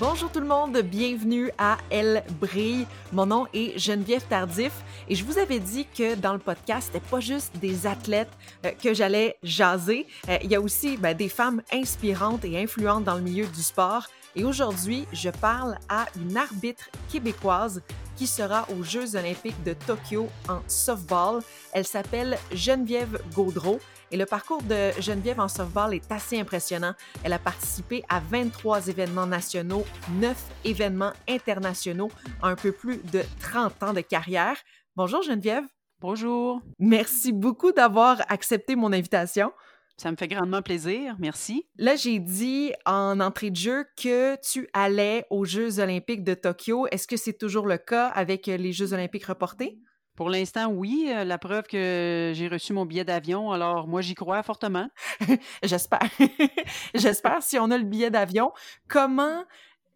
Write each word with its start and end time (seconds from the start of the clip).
Bonjour 0.00 0.30
tout 0.30 0.38
le 0.38 0.46
monde, 0.46 0.78
bienvenue 0.78 1.50
à 1.58 1.76
Elle 1.90 2.22
brille. 2.40 2.86
Mon 3.12 3.26
nom 3.26 3.48
est 3.52 3.76
Geneviève 3.76 4.22
Tardif 4.28 4.70
et 5.08 5.16
je 5.16 5.24
vous 5.24 5.38
avais 5.40 5.58
dit 5.58 5.86
que 5.86 6.14
dans 6.14 6.34
le 6.34 6.38
podcast, 6.38 6.92
c'était 6.92 7.04
pas 7.04 7.18
juste 7.18 7.56
des 7.58 7.84
athlètes 7.84 8.30
euh, 8.64 8.70
que 8.80 8.94
j'allais 8.94 9.36
jaser. 9.42 10.06
Euh, 10.28 10.38
il 10.44 10.52
y 10.52 10.54
a 10.54 10.60
aussi 10.60 10.96
ben, 10.98 11.16
des 11.16 11.28
femmes 11.28 11.62
inspirantes 11.72 12.44
et 12.44 12.62
influentes 12.62 13.02
dans 13.02 13.16
le 13.16 13.22
milieu 13.22 13.46
du 13.46 13.60
sport. 13.60 14.06
Et 14.36 14.44
aujourd'hui, 14.44 15.04
je 15.12 15.30
parle 15.30 15.76
à 15.88 16.06
une 16.14 16.36
arbitre 16.36 16.88
québécoise 17.10 17.82
qui 18.14 18.28
sera 18.28 18.68
aux 18.70 18.84
Jeux 18.84 19.16
olympiques 19.16 19.64
de 19.64 19.72
Tokyo 19.72 20.28
en 20.48 20.60
softball. 20.68 21.40
Elle 21.72 21.86
s'appelle 21.86 22.38
Geneviève 22.52 23.20
Gaudreau. 23.34 23.80
Et 24.10 24.16
le 24.16 24.24
parcours 24.24 24.62
de 24.62 24.90
Geneviève 25.00 25.40
en 25.40 25.48
softball 25.48 25.94
est 25.94 26.10
assez 26.10 26.40
impressionnant. 26.40 26.94
Elle 27.24 27.34
a 27.34 27.38
participé 27.38 28.02
à 28.08 28.20
23 28.20 28.88
événements 28.88 29.26
nationaux, 29.26 29.84
9 30.20 30.36
événements 30.64 31.12
internationaux 31.28 32.10
un 32.42 32.56
peu 32.56 32.72
plus 32.72 32.98
de 33.12 33.22
30 33.40 33.82
ans 33.82 33.92
de 33.92 34.00
carrière. 34.00 34.56
Bonjour 34.96 35.22
Geneviève. 35.22 35.64
Bonjour. 36.00 36.62
Merci 36.78 37.32
beaucoup 37.32 37.72
d'avoir 37.72 38.22
accepté 38.28 38.76
mon 38.76 38.92
invitation. 38.92 39.52
Ça 39.96 40.12
me 40.12 40.16
fait 40.16 40.28
grandement 40.28 40.62
plaisir, 40.62 41.16
merci. 41.18 41.66
Là, 41.76 41.96
j'ai 41.96 42.20
dit 42.20 42.72
en 42.86 43.18
entrée 43.18 43.50
de 43.50 43.56
jeu 43.56 43.84
que 44.00 44.36
tu 44.48 44.68
allais 44.72 45.26
aux 45.28 45.44
Jeux 45.44 45.80
olympiques 45.80 46.22
de 46.22 46.34
Tokyo. 46.34 46.86
Est-ce 46.92 47.08
que 47.08 47.16
c'est 47.16 47.32
toujours 47.32 47.66
le 47.66 47.78
cas 47.78 48.06
avec 48.06 48.46
les 48.46 48.72
Jeux 48.72 48.92
olympiques 48.92 49.26
reportés? 49.26 49.80
Pour 50.18 50.30
l'instant, 50.30 50.66
oui. 50.66 51.12
Euh, 51.14 51.22
la 51.22 51.38
preuve 51.38 51.68
que 51.68 52.32
j'ai 52.34 52.48
reçu 52.48 52.72
mon 52.72 52.84
billet 52.84 53.04
d'avion, 53.04 53.52
alors 53.52 53.86
moi, 53.86 54.00
j'y 54.00 54.16
crois 54.16 54.42
fortement. 54.42 54.90
J'espère. 55.62 56.00
J'espère 56.94 57.40
si 57.40 57.56
on 57.56 57.70
a 57.70 57.78
le 57.78 57.84
billet 57.84 58.10
d'avion. 58.10 58.50
Comment 58.88 59.44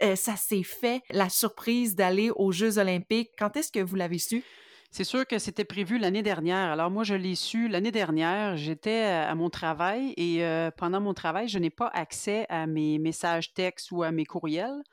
euh, 0.01 0.15
ça 0.15 0.37
s'est 0.37 0.63
fait, 0.63 1.03
la 1.11 1.29
surprise 1.29 1.97
d'aller 1.97 2.31
aux 2.37 2.53
Jeux 2.53 2.79
olympiques? 2.79 3.31
Quand 3.37 3.57
est-ce 3.57 3.73
que 3.73 3.81
vous 3.81 3.97
l'avez 3.97 4.19
su? 4.19 4.45
C'est 4.93 5.03
sûr 5.03 5.27
que 5.27 5.41
c'était 5.41 5.65
prévu 5.65 5.99
l'année 5.99 6.23
dernière. 6.23 6.71
Alors 6.71 6.93
moi, 6.93 7.03
je 7.03 7.15
l'ai 7.15 7.35
su 7.35 7.67
l'année 7.67 7.91
dernière. 7.91 8.57
J'étais 8.57 9.03
à 9.03 9.35
mon 9.35 9.51
travail 9.51 10.15
et 10.17 10.45
euh, 10.45 10.71
pendant 10.71 11.01
mon 11.01 11.15
travail, 11.15 11.49
je 11.49 11.59
n'ai 11.59 11.71
pas 11.71 11.91
accès 11.93 12.47
à 12.49 12.69
mes 12.69 13.01
messages 13.01 13.55
textes 13.55 13.91
ou 13.91 14.05
à 14.05 14.13
mes 14.13 14.25
courriels. 14.25 14.85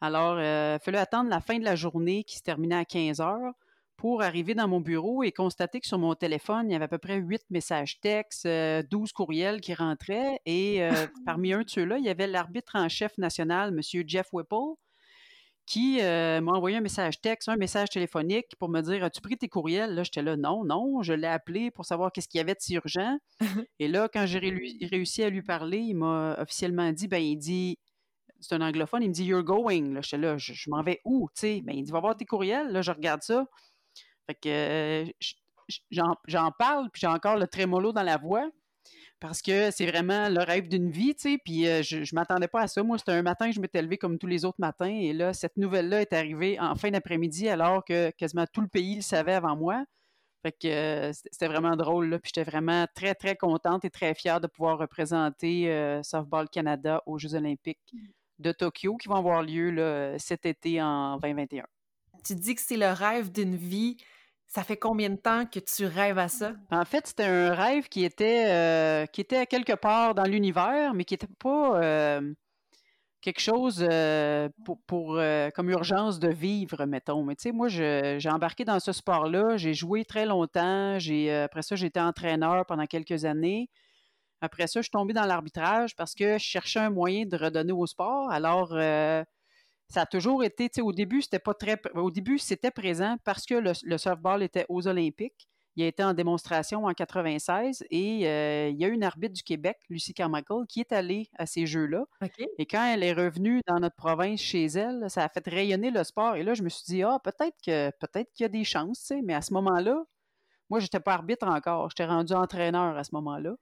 Alors, 0.00 0.40
il 0.40 0.80
fallait 0.84 0.98
attendre 0.98 1.30
la 1.30 1.40
fin 1.40 1.60
de 1.60 1.64
la 1.64 1.76
journée 1.76 2.24
qui 2.24 2.36
se 2.36 2.42
terminait 2.42 2.74
à 2.74 2.84
15 2.84 3.20
heures 3.20 3.54
pour 3.96 4.22
arriver 4.22 4.54
dans 4.54 4.68
mon 4.68 4.80
bureau 4.80 5.22
et 5.22 5.32
constater 5.32 5.80
que 5.80 5.86
sur 5.86 5.98
mon 5.98 6.14
téléphone, 6.14 6.68
il 6.68 6.72
y 6.72 6.74
avait 6.74 6.86
à 6.86 6.88
peu 6.88 6.98
près 6.98 7.16
huit 7.16 7.42
messages 7.50 8.00
textes, 8.00 8.46
12 8.46 8.50
euh, 8.50 8.82
courriels 9.14 9.60
qui 9.60 9.74
rentraient. 9.74 10.40
Et 10.46 10.82
euh, 10.82 10.90
parmi 11.26 11.52
un 11.52 11.62
de 11.62 11.70
ceux-là, 11.70 11.98
il 11.98 12.04
y 12.04 12.08
avait 12.08 12.26
l'arbitre 12.26 12.72
en 12.74 12.88
chef 12.88 13.16
national, 13.18 13.70
M. 13.70 14.02
Jeff 14.06 14.28
Whipple, 14.32 14.74
qui 15.66 16.00
euh, 16.00 16.40
m'a 16.40 16.52
envoyé 16.52 16.76
un 16.76 16.80
message 16.80 17.20
texte, 17.20 17.48
un 17.48 17.56
message 17.56 17.90
téléphonique 17.90 18.56
pour 18.58 18.68
me 18.68 18.80
dire 18.80 19.04
As-tu 19.04 19.20
pris 19.20 19.38
tes 19.38 19.48
courriels? 19.48 19.94
Là, 19.94 20.02
j'étais 20.02 20.22
là, 20.22 20.36
non, 20.36 20.64
non. 20.64 21.02
Je 21.02 21.12
l'ai 21.12 21.28
appelé 21.28 21.70
pour 21.70 21.84
savoir 21.84 22.10
qu'est-ce 22.10 22.28
qu'il 22.28 22.38
y 22.38 22.40
avait 22.40 22.54
de 22.54 22.60
si 22.60 22.74
urgent. 22.74 23.18
et 23.78 23.88
là, 23.88 24.08
quand 24.12 24.26
j'ai 24.26 24.40
réussi 24.90 25.22
à 25.22 25.30
lui 25.30 25.42
parler, 25.42 25.78
il 25.78 25.94
m'a 25.94 26.36
officiellement 26.40 26.90
dit 26.92 27.06
ben, 27.06 27.22
il 27.22 27.36
dit 27.36 27.78
c'est 28.42 28.54
un 28.54 28.60
anglophone, 28.60 29.02
il 29.02 29.08
me 29.08 29.14
dit 29.14 29.24
You're 29.24 29.44
going. 29.44 29.94
Là, 29.94 30.00
j'étais 30.02 30.18
là, 30.18 30.36
je, 30.36 30.68
m'en 30.68 30.82
vais 30.82 31.00
où? 31.04 31.28
Ben, 31.42 31.62
il 31.68 31.84
dit 31.84 31.92
Va 31.92 32.00
voir 32.00 32.16
tes 32.16 32.26
courriels. 32.26 32.72
Là, 32.72 32.82
je 32.82 32.90
regarde 32.90 33.22
ça. 33.22 33.46
Fait 34.32 34.38
que 34.40 34.48
euh, 34.48 35.04
j'en 35.90 36.50
parle, 36.58 36.88
puis 36.90 37.00
j'ai 37.00 37.06
encore 37.06 37.36
le 37.36 37.46
trémolo 37.46 37.92
dans 37.92 38.02
la 38.02 38.16
voix 38.16 38.48
parce 39.20 39.40
que 39.40 39.70
c'est 39.70 39.86
vraiment 39.86 40.28
le 40.28 40.40
rêve 40.40 40.66
d'une 40.66 40.90
vie, 40.90 41.14
tu 41.14 41.30
sais, 41.30 41.38
puis 41.44 41.68
euh, 41.68 41.80
je, 41.82 42.02
je 42.02 42.14
m'attendais 42.14 42.48
pas 42.48 42.62
à 42.62 42.66
ça. 42.66 42.82
Moi, 42.82 42.98
c'était 42.98 43.12
un 43.12 43.22
matin 43.22 43.46
que 43.48 43.54
je 43.54 43.60
m'étais 43.60 43.80
levé 43.80 43.96
comme 43.96 44.18
tous 44.18 44.26
les 44.26 44.44
autres 44.44 44.58
matins, 44.58 44.86
et 44.86 45.12
là, 45.12 45.32
cette 45.32 45.56
nouvelle-là 45.56 46.00
est 46.00 46.12
arrivée 46.12 46.58
en 46.58 46.74
fin 46.74 46.90
d'après-midi, 46.90 47.48
alors 47.48 47.84
que 47.84 48.10
quasiment 48.10 48.46
tout 48.52 48.62
le 48.62 48.66
pays 48.66 48.96
le 48.96 49.02
savait 49.02 49.34
avant 49.34 49.54
moi. 49.54 49.84
Fait 50.42 50.50
que 50.50 50.66
euh, 50.66 51.12
c'était 51.12 51.46
vraiment 51.46 51.76
drôle, 51.76 52.08
là, 52.08 52.18
puis 52.18 52.32
j'étais 52.34 52.50
vraiment 52.50 52.86
très, 52.96 53.14
très 53.14 53.36
contente 53.36 53.84
et 53.84 53.90
très 53.90 54.14
fière 54.14 54.40
de 54.40 54.48
pouvoir 54.48 54.78
représenter 54.78 56.00
Softball 56.02 56.48
Canada 56.48 57.00
aux 57.06 57.18
Jeux 57.18 57.34
olympiques 57.34 57.94
de 58.40 58.50
Tokyo, 58.50 58.96
qui 58.96 59.08
vont 59.08 59.16
avoir 59.16 59.42
lieu 59.42 59.70
là, 59.70 60.18
cet 60.18 60.46
été 60.46 60.82
en 60.82 61.18
2021. 61.18 61.64
Tu 62.24 62.34
dis 62.34 62.56
que 62.56 62.60
c'est 62.60 62.76
le 62.76 62.90
rêve 62.92 63.30
d'une 63.30 63.54
vie 63.54 63.98
ça 64.52 64.64
fait 64.64 64.76
combien 64.76 65.08
de 65.08 65.16
temps 65.16 65.46
que 65.46 65.60
tu 65.60 65.86
rêves 65.86 66.18
à 66.18 66.28
ça? 66.28 66.52
En 66.70 66.84
fait, 66.84 67.06
c'était 67.06 67.24
un 67.24 67.54
rêve 67.54 67.88
qui 67.88 68.04
était, 68.04 68.50
euh, 68.50 69.06
quelque 69.06 69.72
part 69.72 70.14
dans 70.14 70.24
l'univers, 70.24 70.92
mais 70.92 71.04
qui 71.04 71.14
n'était 71.14 71.26
pas 71.38 71.82
euh, 71.82 72.34
quelque 73.22 73.40
chose 73.40 73.82
euh, 73.90 74.50
pour, 74.86 75.18
comme 75.54 75.70
urgence 75.70 76.18
de 76.18 76.28
vivre, 76.28 76.84
mettons. 76.84 77.24
Mais 77.24 77.34
tu 77.34 77.44
sais, 77.44 77.52
moi, 77.52 77.68
j'ai 77.68 78.28
embarqué 78.28 78.66
dans 78.66 78.78
ce 78.78 78.92
sport-là. 78.92 79.56
J'ai 79.56 79.72
joué 79.72 80.04
très 80.04 80.26
longtemps. 80.26 80.96
après 80.96 81.62
ça, 81.62 81.74
j'ai 81.74 81.86
été 81.86 82.00
entraîneur 82.00 82.66
pendant 82.66 82.84
quelques 82.84 83.24
années. 83.24 83.70
Après 84.42 84.66
ça, 84.66 84.80
je 84.80 84.82
suis 84.82 84.90
tombée 84.90 85.14
dans 85.14 85.24
l'arbitrage 85.24 85.96
parce 85.96 86.14
que 86.14 86.36
je 86.36 86.44
cherchais 86.44 86.80
un 86.80 86.90
moyen 86.90 87.24
de 87.24 87.38
redonner 87.38 87.72
au 87.72 87.86
sport. 87.86 88.30
Alors, 88.30 88.76
ça 89.92 90.02
a 90.02 90.06
toujours 90.06 90.42
été, 90.42 90.70
tu 90.70 90.76
sais, 90.76 90.80
au 90.80 90.92
début, 90.92 91.20
c'était 91.20 91.38
pas 91.38 91.52
très. 91.52 91.80
Au 91.94 92.10
début, 92.10 92.38
c'était 92.38 92.70
présent 92.70 93.16
parce 93.24 93.44
que 93.44 93.54
le, 93.54 93.98
softball 93.98 94.42
était 94.42 94.64
aux 94.70 94.88
Olympiques. 94.88 95.46
Il 95.76 95.82
a 95.82 95.86
été 95.86 96.02
en 96.02 96.14
démonstration 96.14 96.84
en 96.84 96.92
96 96.92 97.84
et 97.90 98.26
euh, 98.26 98.68
il 98.68 98.78
y 98.78 98.84
a 98.84 98.88
eu 98.88 98.92
une 98.92 99.04
arbitre 99.04 99.34
du 99.34 99.42
Québec, 99.42 99.78
Lucie 99.88 100.12
Carmichael, 100.12 100.66
qui 100.66 100.80
est 100.80 100.92
allée 100.92 101.28
à 101.38 101.46
ces 101.46 101.66
Jeux-là. 101.66 102.04
Et 102.58 102.66
quand 102.66 102.84
elle 102.84 103.02
est 103.02 103.12
revenue 103.12 103.60
dans 103.66 103.80
notre 103.80 103.96
province 103.96 104.40
chez 104.40 104.66
elle, 104.66 105.06
ça 105.08 105.24
a 105.24 105.28
fait 105.28 105.46
rayonner 105.46 105.90
le 105.90 106.04
sport. 106.04 106.36
Et 106.36 106.42
là, 106.42 106.52
je 106.54 106.62
me 106.62 106.68
suis 106.68 106.84
dit, 106.86 107.02
ah, 107.02 107.18
peut-être 107.22 107.56
que 107.64 107.90
peut-être 108.00 108.30
qu'il 108.32 108.44
y 108.44 108.46
a 108.46 108.48
des 108.48 108.64
chances, 108.64 109.00
tu 109.00 109.06
sais. 109.06 109.22
Mais 109.22 109.34
à 109.34 109.42
ce 109.42 109.52
moment-là, 109.54 110.04
moi, 110.70 110.78
je 110.78 110.86
n'étais 110.86 111.00
pas 111.00 111.14
arbitre 111.14 111.46
encore. 111.46 111.90
J'étais 111.90 112.06
rendu 112.06 112.32
entraîneur 112.32 112.96
à 112.96 113.04
ce 113.04 113.14
moment-là. 113.14 113.54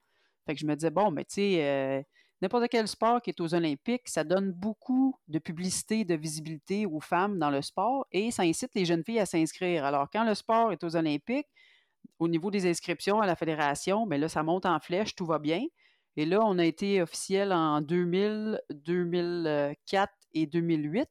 Fait 0.46 0.54
que 0.54 0.60
je 0.60 0.66
me 0.66 0.74
disais, 0.74 0.90
bon, 0.90 1.10
mais 1.10 1.24
tu 1.24 1.34
sais, 1.34 1.64
euh, 1.64 2.02
n'importe 2.40 2.68
quel 2.68 2.88
sport 2.88 3.20
qui 3.20 3.30
est 3.30 3.40
aux 3.40 3.54
Olympiques, 3.54 4.08
ça 4.08 4.24
donne 4.24 4.52
beaucoup 4.52 5.16
de 5.28 5.38
publicité, 5.38 6.04
de 6.04 6.14
visibilité 6.14 6.86
aux 6.86 7.00
femmes 7.00 7.38
dans 7.38 7.50
le 7.50 7.62
sport 7.62 8.06
et 8.12 8.30
ça 8.30 8.42
incite 8.42 8.74
les 8.74 8.84
jeunes 8.84 9.04
filles 9.04 9.20
à 9.20 9.26
s'inscrire. 9.26 9.84
Alors, 9.84 10.08
quand 10.10 10.24
le 10.24 10.34
sport 10.34 10.72
est 10.72 10.82
aux 10.84 10.96
Olympiques, 10.96 11.48
au 12.18 12.28
niveau 12.28 12.50
des 12.50 12.68
inscriptions 12.68 13.20
à 13.20 13.26
la 13.26 13.36
fédération, 13.36 14.06
bien 14.06 14.18
là, 14.18 14.28
ça 14.28 14.42
monte 14.42 14.66
en 14.66 14.78
flèche, 14.80 15.14
tout 15.14 15.26
va 15.26 15.38
bien. 15.38 15.62
Et 16.16 16.26
là, 16.26 16.40
on 16.44 16.58
a 16.58 16.64
été 16.64 17.00
officiel 17.02 17.52
en 17.52 17.80
2000, 17.80 18.60
2004 18.70 20.12
et 20.34 20.46
2008. 20.46 21.08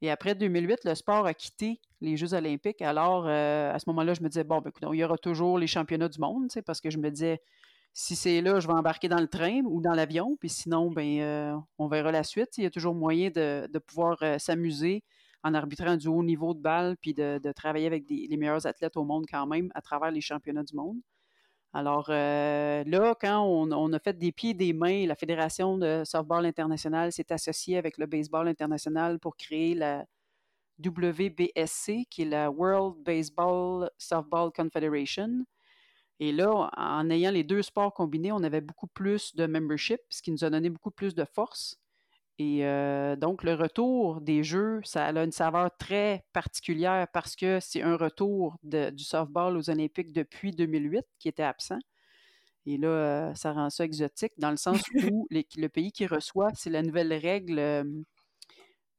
Et 0.00 0.10
après 0.10 0.34
2008, 0.34 0.84
le 0.84 0.94
sport 0.94 1.26
a 1.26 1.34
quitté 1.34 1.80
les 2.00 2.16
Jeux 2.16 2.34
olympiques. 2.34 2.80
Alors, 2.82 3.26
euh, 3.26 3.72
à 3.72 3.78
ce 3.78 3.84
moment-là, 3.88 4.14
je 4.14 4.22
me 4.22 4.28
disais, 4.28 4.44
bon, 4.44 4.60
ben, 4.60 4.70
écoute, 4.70 4.84
il 4.92 4.98
y 4.98 5.04
aura 5.04 5.18
toujours 5.18 5.58
les 5.58 5.66
championnats 5.66 6.08
du 6.08 6.20
monde, 6.20 6.48
parce 6.64 6.80
que 6.80 6.90
je 6.90 6.98
me 6.98 7.10
disais, 7.10 7.40
si 7.92 8.16
c'est 8.16 8.40
là, 8.40 8.60
je 8.60 8.66
vais 8.66 8.74
embarquer 8.74 9.08
dans 9.08 9.20
le 9.20 9.28
train 9.28 9.62
ou 9.64 9.80
dans 9.80 9.92
l'avion, 9.94 10.36
puis 10.38 10.48
sinon, 10.48 10.90
ben, 10.90 11.20
euh, 11.20 11.56
on 11.78 11.88
verra 11.88 12.12
la 12.12 12.22
suite. 12.22 12.56
Il 12.58 12.64
y 12.64 12.66
a 12.66 12.70
toujours 12.70 12.94
moyen 12.94 13.30
de, 13.30 13.78
pouvoir 13.78 14.18
euh, 14.22 14.38
s'amuser 14.38 15.02
en 15.42 15.54
arbitrant 15.54 15.96
du 15.96 16.08
haut 16.08 16.22
niveau 16.22 16.54
de 16.54 16.60
balle, 16.60 16.96
puis 17.00 17.14
de, 17.14 17.40
travailler 17.52 17.86
avec 17.86 18.04
les 18.08 18.36
meilleurs 18.36 18.66
athlètes 18.66 18.96
au 18.96 19.04
monde 19.04 19.24
quand 19.30 19.46
même 19.46 19.70
à 19.74 19.82
travers 19.82 20.10
les 20.10 20.20
championnats 20.20 20.64
du 20.64 20.74
monde. 20.74 20.98
Alors 21.74 22.06
euh, 22.08 22.82
là, 22.86 23.14
quand 23.20 23.42
on, 23.44 23.92
a 23.92 23.98
fait 23.98 24.16
des 24.16 24.32
pieds 24.32 24.50
et 24.50 24.54
des 24.54 24.72
mains, 24.72 25.06
la 25.06 25.14
Fédération 25.14 25.76
de 25.76 26.02
softball 26.04 26.46
international 26.46 27.12
s'est 27.12 27.30
associée 27.30 27.76
avec 27.76 27.98
le 27.98 28.06
baseball 28.06 28.48
international 28.48 29.18
pour 29.18 29.36
créer 29.36 29.74
la 29.74 30.06
WBSC, 30.82 32.06
qui 32.10 32.22
est 32.22 32.24
la 32.24 32.50
World 32.50 33.02
Baseball 33.04 33.90
Softball 33.98 34.50
Confederation. 34.52 35.44
Et 36.20 36.32
là, 36.32 36.70
en 36.76 37.10
ayant 37.10 37.30
les 37.30 37.44
deux 37.44 37.62
sports 37.62 37.94
combinés, 37.94 38.32
on 38.32 38.42
avait 38.42 38.60
beaucoup 38.60 38.88
plus 38.88 39.34
de 39.36 39.46
membership, 39.46 40.00
ce 40.08 40.22
qui 40.22 40.32
nous 40.32 40.44
a 40.44 40.50
donné 40.50 40.68
beaucoup 40.68 40.90
plus 40.90 41.14
de 41.14 41.24
force. 41.24 41.78
Et 42.40 42.64
euh, 42.64 43.16
donc, 43.16 43.42
le 43.42 43.54
retour 43.54 44.20
des 44.20 44.44
jeux, 44.44 44.80
ça 44.84 45.06
a 45.06 45.24
une 45.24 45.32
saveur 45.32 45.76
très 45.76 46.24
particulière 46.32 47.06
parce 47.12 47.34
que 47.34 47.58
c'est 47.60 47.82
un 47.82 47.96
retour 47.96 48.56
du 48.62 49.02
softball 49.04 49.56
aux 49.56 49.70
Olympiques 49.70 50.12
depuis 50.12 50.52
2008 50.52 51.04
qui 51.18 51.28
était 51.28 51.42
absent. 51.42 51.78
Et 52.66 52.76
là, 52.76 52.88
euh, 52.88 53.34
ça 53.34 53.52
rend 53.52 53.70
ça 53.70 53.84
exotique 53.84 54.32
dans 54.38 54.50
le 54.50 54.56
sens 54.56 54.80
où 55.10 55.26
le 55.30 55.68
pays 55.68 55.90
qui 55.90 56.06
reçoit, 56.06 56.50
c'est 56.54 56.70
la 56.70 56.82
nouvelle 56.82 57.12
règle 57.12 57.58
euh, 57.58 57.84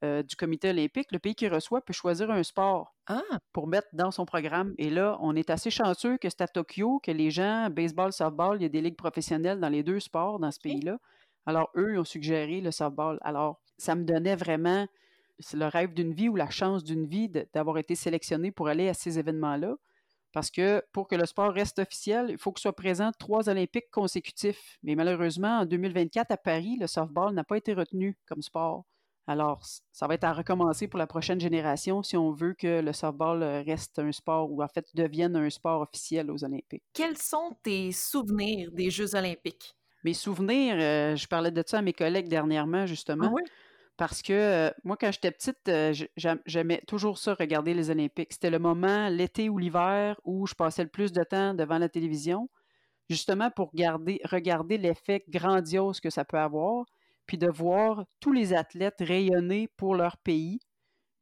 euh, 0.04 0.24
du 0.24 0.38
comité 0.38 0.70
olympique, 0.70 1.12
le 1.12 1.20
pays 1.20 1.36
qui 1.36 1.50
reçoit 1.50 1.82
peut 1.82 1.92
choisir 1.92 2.32
un 2.32 2.42
sport 2.44 2.96
ah! 3.08 3.22
pour 3.52 3.68
mettre 3.68 3.90
dans 3.92 4.12
son 4.12 4.26
programme. 4.26 4.74
Et 4.78 4.90
là, 4.90 5.18
on 5.20 5.36
est 5.36 5.50
assez 5.50 5.70
chanceux 5.70 6.18
que 6.18 6.30
c'est 6.30 6.42
à 6.42 6.48
Tokyo 6.48 7.00
que 7.04 7.12
les 7.12 7.32
gens, 7.32 7.70
baseball, 7.70 8.14
softball, 8.14 8.58
il 8.58 8.64
y 8.64 8.66
a 8.66 8.70
des 8.70 8.82
ligues 8.82 8.96
professionnelles 8.96 9.60
dans 9.60 9.68
les 9.68 9.84
deux 9.84 10.00
sports 10.00 10.40
dans 10.40 10.52
ce 10.52 10.60
pays-là. 10.60 11.00
Alors, 11.46 11.70
eux, 11.76 11.94
ils 11.94 12.00
ont 12.00 12.06
suggéré 12.06 12.62
le 12.62 12.72
softball. 12.72 13.18
Alors, 13.22 13.60
ça 13.78 13.96
me 13.96 14.06
donnait 14.06 14.38
vraiment 14.38 14.88
le 15.54 15.66
rêve 15.66 15.94
d'une 15.94 16.14
vie 16.14 16.30
ou 16.30 16.36
la 16.36 16.50
chance 16.50 16.84
d'une 16.84 17.06
vie 17.06 17.30
d'avoir 17.54 17.78
été 17.78 17.96
sélectionné 17.96 18.52
pour 18.52 18.70
aller 18.70 18.88
à 18.88 18.94
ces 18.94 19.20
événements-là. 19.20 19.76
Parce 20.32 20.52
que 20.52 20.82
pour 20.94 21.08
que 21.08 21.16
le 21.16 21.26
sport 21.26 21.52
reste 21.52 21.80
officiel, 21.80 22.28
il 22.30 22.38
faut 22.38 22.52
que 22.52 22.60
soit 22.62 22.76
présent 22.76 23.12
trois 23.18 23.50
Olympiques 23.50 23.90
consécutifs. 23.92 24.78
Mais 24.84 24.96
malheureusement, 24.96 25.60
en 25.60 25.66
2024, 25.66 26.32
à 26.32 26.38
Paris, 26.38 26.78
le 26.80 26.88
softball 26.88 27.34
n'a 27.34 27.44
pas 27.44 27.58
été 27.58 27.74
retenu 27.74 28.18
comme 28.28 28.42
sport. 28.42 28.86
Alors, 29.30 29.62
ça 29.92 30.08
va 30.08 30.16
être 30.16 30.24
à 30.24 30.34
recommencer 30.34 30.88
pour 30.88 30.98
la 30.98 31.06
prochaine 31.06 31.40
génération 31.40 32.02
si 32.02 32.18
on 32.18 32.32
veut 32.32 32.56
que 32.56 32.82
le 32.82 32.92
softball 32.94 33.44
reste 33.44 34.00
un 34.00 34.12
sport 34.12 34.52
ou 34.52 34.64
en 34.64 34.68
fait 34.68 34.88
devienne 34.96 35.36
un 35.36 35.52
sport 35.52 35.82
officiel 35.82 36.32
aux 36.32 36.44
Olympiques. 36.44 36.82
Quels 36.94 37.16
sont 37.16 37.56
tes 37.62 37.92
souvenirs 37.92 38.72
des 38.72 38.90
Jeux 38.90 39.14
olympiques? 39.14 39.76
Mes 40.04 40.16
souvenirs, 40.16 40.78
je 41.16 41.28
parlais 41.28 41.52
de 41.52 41.64
ça 41.64 41.78
à 41.78 41.82
mes 41.84 41.94
collègues 41.94 42.28
dernièrement, 42.28 42.88
justement. 42.88 43.28
Ah 43.28 43.34
oui? 43.36 43.44
Parce 43.98 44.24
que 44.24 44.72
moi, 44.84 44.98
quand 45.00 45.12
j'étais 45.12 45.30
petite, 45.30 45.70
j'aimais 46.48 46.82
toujours 46.88 47.20
ça, 47.20 47.36
regarder 47.36 47.76
les 47.76 47.92
Olympiques. 47.92 48.34
C'était 48.34 48.50
le 48.50 48.58
moment, 48.58 49.10
l'été 49.10 49.48
ou 49.48 49.60
l'hiver, 49.60 50.20
où 50.24 50.48
je 50.48 50.56
passais 50.56 50.82
le 50.82 50.90
plus 50.90 51.12
de 51.12 51.24
temps 51.24 51.54
devant 51.54 51.78
la 51.78 51.88
télévision, 51.90 52.50
justement 53.12 53.52
pour 53.52 53.70
regarder 53.74 54.78
l'effet 54.80 55.24
grandiose 55.30 56.00
que 56.00 56.10
ça 56.10 56.26
peut 56.26 56.40
avoir, 56.40 56.86
puis 57.30 57.38
de 57.38 57.48
voir 57.48 58.06
tous 58.20 58.32
les 58.32 58.56
athlètes 58.56 59.02
rayonner 59.02 59.68
pour 59.78 59.94
leur 59.94 60.18
pays 60.18 60.58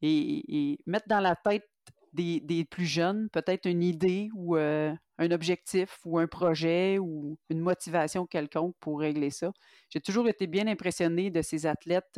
et, 0.01 0.77
mettre 0.85 1.09
dans 1.09 1.19
la 1.19 1.35
tête 1.35 1.67
des, 2.13 2.65
plus 2.71 2.85
jeunes 2.85 3.27
peut-être 3.33 3.65
une 3.65 3.83
idée 3.83 4.29
ou 4.33 4.55
un 4.55 4.95
objectif 5.31 5.99
ou 6.05 6.17
un 6.17 6.27
projet 6.27 6.97
ou 6.97 7.37
une 7.49 7.59
motivation 7.59 8.25
quelconque 8.25 8.73
pour 8.79 9.01
régler 9.01 9.31
ça. 9.31 9.51
J'ai 9.89 9.99
toujours 9.99 10.29
été 10.29 10.47
bien 10.47 10.67
impressionné 10.67 11.29
de 11.29 11.41
ces 11.41 11.65
athlètes 11.65 12.17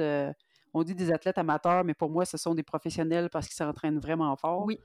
on 0.73 0.83
dit 0.83 0.93
des 0.93 1.11
athlètes 1.11 1.39
amateurs, 1.39 1.83
mais 1.83 1.93
pour 1.95 2.11
moi, 2.11 2.25
ce 2.25 2.37
sont 2.37 2.53
des 2.53 2.61
professionnels 2.61 3.29
parce 3.31 3.47
qu'ils 3.47 3.55
s'entraînent 3.55 3.99
vraiment 3.99 4.35
fort. 4.35 4.65
Oui. 4.65 4.77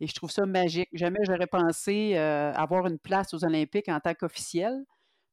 Et 0.00 0.06
je 0.06 0.14
trouve 0.14 0.30
ça 0.30 0.46
magique. 0.46 0.88
Jamais 0.94 1.18
j'aurais 1.24 1.46
pensé 1.46 2.12
euh, 2.14 2.52
avoir 2.54 2.86
une 2.86 2.98
place 2.98 3.34
aux 3.34 3.44
Olympiques 3.44 3.90
en 3.90 4.00
tant 4.00 4.14
qu'officiel. 4.14 4.82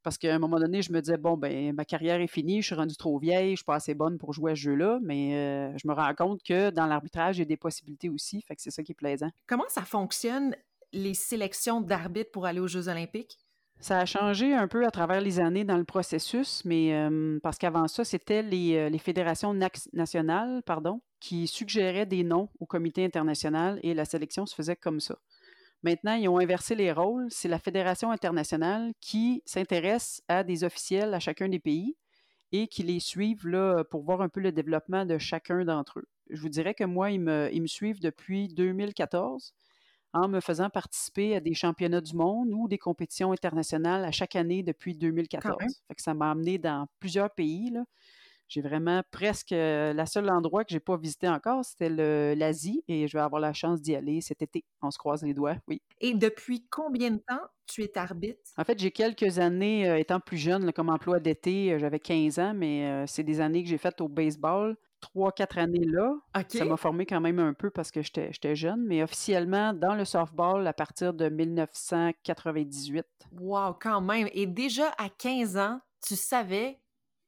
Parce 0.04 0.18
qu'à 0.18 0.34
un 0.34 0.38
moment 0.38 0.60
donné, 0.60 0.82
je 0.82 0.92
me 0.92 1.00
disais, 1.00 1.16
bon, 1.16 1.36
ben 1.38 1.74
ma 1.74 1.86
carrière 1.86 2.20
est 2.20 2.28
finie, 2.28 2.60
je 2.60 2.66
suis 2.66 2.74
rendue 2.74 2.96
trop 2.96 3.18
vieille, 3.18 3.48
je 3.48 3.52
ne 3.52 3.56
suis 3.56 3.64
pas 3.64 3.76
assez 3.76 3.94
bonne 3.94 4.18
pour 4.18 4.34
jouer 4.34 4.52
à 4.52 4.54
ce 4.54 4.60
jeu-là. 4.60 5.00
Mais 5.02 5.34
euh, 5.34 5.72
je 5.82 5.88
me 5.88 5.94
rends 5.94 6.14
compte 6.14 6.42
que 6.42 6.70
dans 6.70 6.86
l'arbitrage, 6.86 7.38
il 7.38 7.40
y 7.40 7.42
a 7.42 7.46
des 7.46 7.56
possibilités 7.56 8.10
aussi. 8.10 8.42
Fait 8.42 8.54
que 8.54 8.60
c'est 8.60 8.70
ça 8.70 8.82
qui 8.82 8.92
est 8.92 8.94
plaisant. 8.94 9.30
Comment 9.46 9.64
ça 9.68 9.82
fonctionne, 9.82 10.54
les 10.92 11.14
sélections 11.14 11.80
d'arbitres 11.80 12.30
pour 12.30 12.44
aller 12.44 12.60
aux 12.60 12.68
Jeux 12.68 12.88
olympiques? 12.88 13.38
Ça 13.80 13.98
a 13.98 14.04
changé 14.04 14.54
un 14.54 14.68
peu 14.68 14.86
à 14.86 14.90
travers 14.90 15.20
les 15.20 15.40
années 15.40 15.64
dans 15.64 15.76
le 15.76 15.84
processus, 15.84 16.64
mais 16.64 16.96
parce 17.42 17.58
qu'avant 17.58 17.88
ça, 17.88 18.04
c'était 18.04 18.42
les, 18.42 18.98
fédérations 18.98 19.52
nationales 19.92 20.62
pardon, 20.64 21.00
qui 21.18 21.48
suggéraient 21.48 22.06
des 22.06 22.22
noms 22.22 22.48
au 22.60 22.66
comité 22.66 23.04
international 23.04 23.80
et 23.82 23.92
la 23.92 24.04
sélection 24.04 24.46
se 24.46 24.54
faisait 24.54 24.76
comme 24.76 25.00
ça. 25.00 25.16
Maintenant, 25.84 26.14
ils 26.14 26.28
ont 26.30 26.38
inversé 26.38 26.74
les 26.74 26.92
rôles. 26.92 27.26
C'est 27.28 27.46
la 27.46 27.58
fédération 27.58 28.10
internationale 28.10 28.92
qui 29.00 29.42
s'intéresse 29.44 30.22
à 30.28 30.42
des 30.42 30.64
officiels 30.64 31.12
à 31.12 31.20
chacun 31.20 31.46
des 31.46 31.60
pays 31.60 31.94
et 32.52 32.68
qui 32.68 32.82
les 32.82 33.00
suivent 33.00 33.46
là, 33.46 33.84
pour 33.84 34.02
voir 34.02 34.22
un 34.22 34.30
peu 34.30 34.40
le 34.40 34.50
développement 34.50 35.04
de 35.04 35.18
chacun 35.18 35.62
d'entre 35.62 35.98
eux. 35.98 36.08
Je 36.30 36.40
vous 36.40 36.48
dirais 36.48 36.72
que 36.72 36.84
moi, 36.84 37.10
ils 37.10 37.20
me, 37.20 37.50
ils 37.52 37.60
me 37.60 37.66
suivent 37.66 38.00
depuis 38.00 38.48
2014 38.48 39.52
en 40.14 40.28
me 40.28 40.40
faisant 40.40 40.70
participer 40.70 41.36
à 41.36 41.40
des 41.40 41.52
championnats 41.52 42.00
du 42.00 42.14
monde 42.14 42.48
ou 42.52 42.66
des 42.66 42.78
compétitions 42.78 43.32
internationales 43.32 44.06
à 44.06 44.10
chaque 44.10 44.36
année 44.36 44.62
depuis 44.62 44.96
2014. 44.96 45.56
Fait 45.88 45.94
que 45.94 46.00
ça 46.00 46.14
m'a 46.14 46.30
amené 46.30 46.56
dans 46.56 46.86
plusieurs 46.98 47.30
pays. 47.30 47.74
J'ai 48.48 48.60
vraiment 48.60 49.02
presque. 49.10 49.52
Euh, 49.52 49.92
la 49.92 50.06
seule 50.06 50.30
endroit 50.30 50.64
que 50.64 50.70
je 50.70 50.76
n'ai 50.76 50.80
pas 50.80 50.96
visité 50.96 51.28
encore, 51.28 51.64
c'était 51.64 51.88
l'Asie 52.34 52.82
et 52.88 53.08
je 53.08 53.16
vais 53.16 53.22
avoir 53.22 53.40
la 53.40 53.52
chance 53.52 53.80
d'y 53.80 53.94
aller 53.94 54.20
cet 54.20 54.42
été. 54.42 54.64
On 54.82 54.90
se 54.90 54.98
croise 54.98 55.22
les 55.22 55.34
doigts, 55.34 55.56
oui. 55.68 55.82
Et 56.00 56.14
depuis 56.14 56.66
combien 56.70 57.10
de 57.10 57.18
temps 57.18 57.40
tu 57.66 57.82
es 57.82 57.96
arbitre? 57.96 58.40
En 58.56 58.64
fait, 58.64 58.78
j'ai 58.78 58.90
quelques 58.90 59.38
années, 59.38 59.88
euh, 59.88 59.98
étant 59.98 60.20
plus 60.20 60.36
jeune, 60.36 60.72
comme 60.72 60.90
emploi 60.90 61.20
d'été, 61.20 61.72
euh, 61.72 61.78
j'avais 61.78 62.00
15 62.00 62.38
ans, 62.38 62.54
mais 62.54 63.06
c'est 63.06 63.22
des 63.22 63.40
années 63.40 63.62
que 63.62 63.68
j'ai 63.68 63.78
faites 63.78 64.00
au 64.00 64.08
baseball 64.08 64.76
trois, 65.04 65.32
quatre 65.32 65.58
années-là. 65.58 66.14
Ça 66.48 66.64
m'a 66.64 66.78
formé 66.78 67.04
quand 67.04 67.20
même 67.20 67.38
un 67.38 67.52
peu 67.52 67.70
parce 67.70 67.90
que 67.90 68.00
j'étais 68.00 68.56
jeune, 68.56 68.82
mais 68.86 69.02
officiellement 69.02 69.74
dans 69.74 69.94
le 69.94 70.06
softball 70.06 70.66
à 70.66 70.72
partir 70.72 71.12
de 71.12 71.28
1998. 71.28 73.04
Wow, 73.32 73.74
quand 73.80 74.00
même. 74.00 74.28
Et 74.32 74.46
déjà 74.46 74.88
à 74.96 75.10
15 75.10 75.58
ans, 75.58 75.80
tu 76.02 76.16
savais 76.16 76.80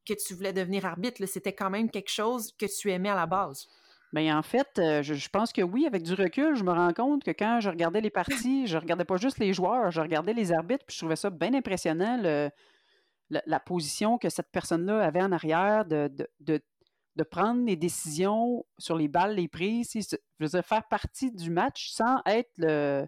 que 0.06 0.14
tu 0.14 0.34
voulais 0.34 0.52
devenir 0.52 0.86
arbitre. 0.86 1.24
C'était 1.26 1.52
quand 1.52 1.70
même 1.70 1.90
quelque 1.90 2.10
chose 2.10 2.52
que 2.58 2.66
tu 2.66 2.90
aimais 2.90 3.10
à 3.10 3.14
la 3.14 3.26
base? 3.26 3.66
Bien, 4.12 4.38
en 4.38 4.42
fait, 4.42 4.68
euh, 4.78 5.02
je, 5.02 5.28
pense 5.28 5.52
que 5.52 5.62
oui, 5.62 5.84
avec 5.86 6.02
du 6.02 6.14
recul, 6.14 6.54
je 6.54 6.64
me 6.64 6.72
rends 6.72 6.92
compte 6.92 7.24
que 7.24 7.32
quand 7.32 7.60
je 7.60 7.68
regardais 7.68 8.00
les 8.00 8.10
parties, 8.10 8.66
je 8.66 8.78
regardais 8.78 9.04
pas 9.04 9.16
juste 9.16 9.38
les 9.38 9.52
joueurs, 9.52 9.90
je 9.90 10.00
regardais 10.00 10.32
les 10.32 10.52
arbitres, 10.52 10.84
puis 10.86 10.94
je 10.94 11.00
trouvais 11.00 11.16
ça 11.16 11.28
bien 11.28 11.52
impressionnant, 11.52 12.16
la, 13.28 13.60
position 13.60 14.16
que 14.16 14.28
cette 14.28 14.50
personne-là 14.52 15.04
avait 15.04 15.22
en 15.22 15.32
arrière, 15.32 15.84
de, 15.84 16.08
de 16.40 16.62
de 17.16 17.22
prendre 17.24 17.64
les 17.64 17.76
décisions 17.76 18.64
sur 18.78 18.96
les 18.96 19.08
balles, 19.08 19.34
les 19.34 19.48
prises, 19.48 19.90
je 20.38 20.46
veux 20.46 20.62
faire 20.62 20.86
partie 20.88 21.32
du 21.32 21.50
match 21.50 21.90
sans 21.90 22.20
être 22.26 22.52
le, 22.58 23.06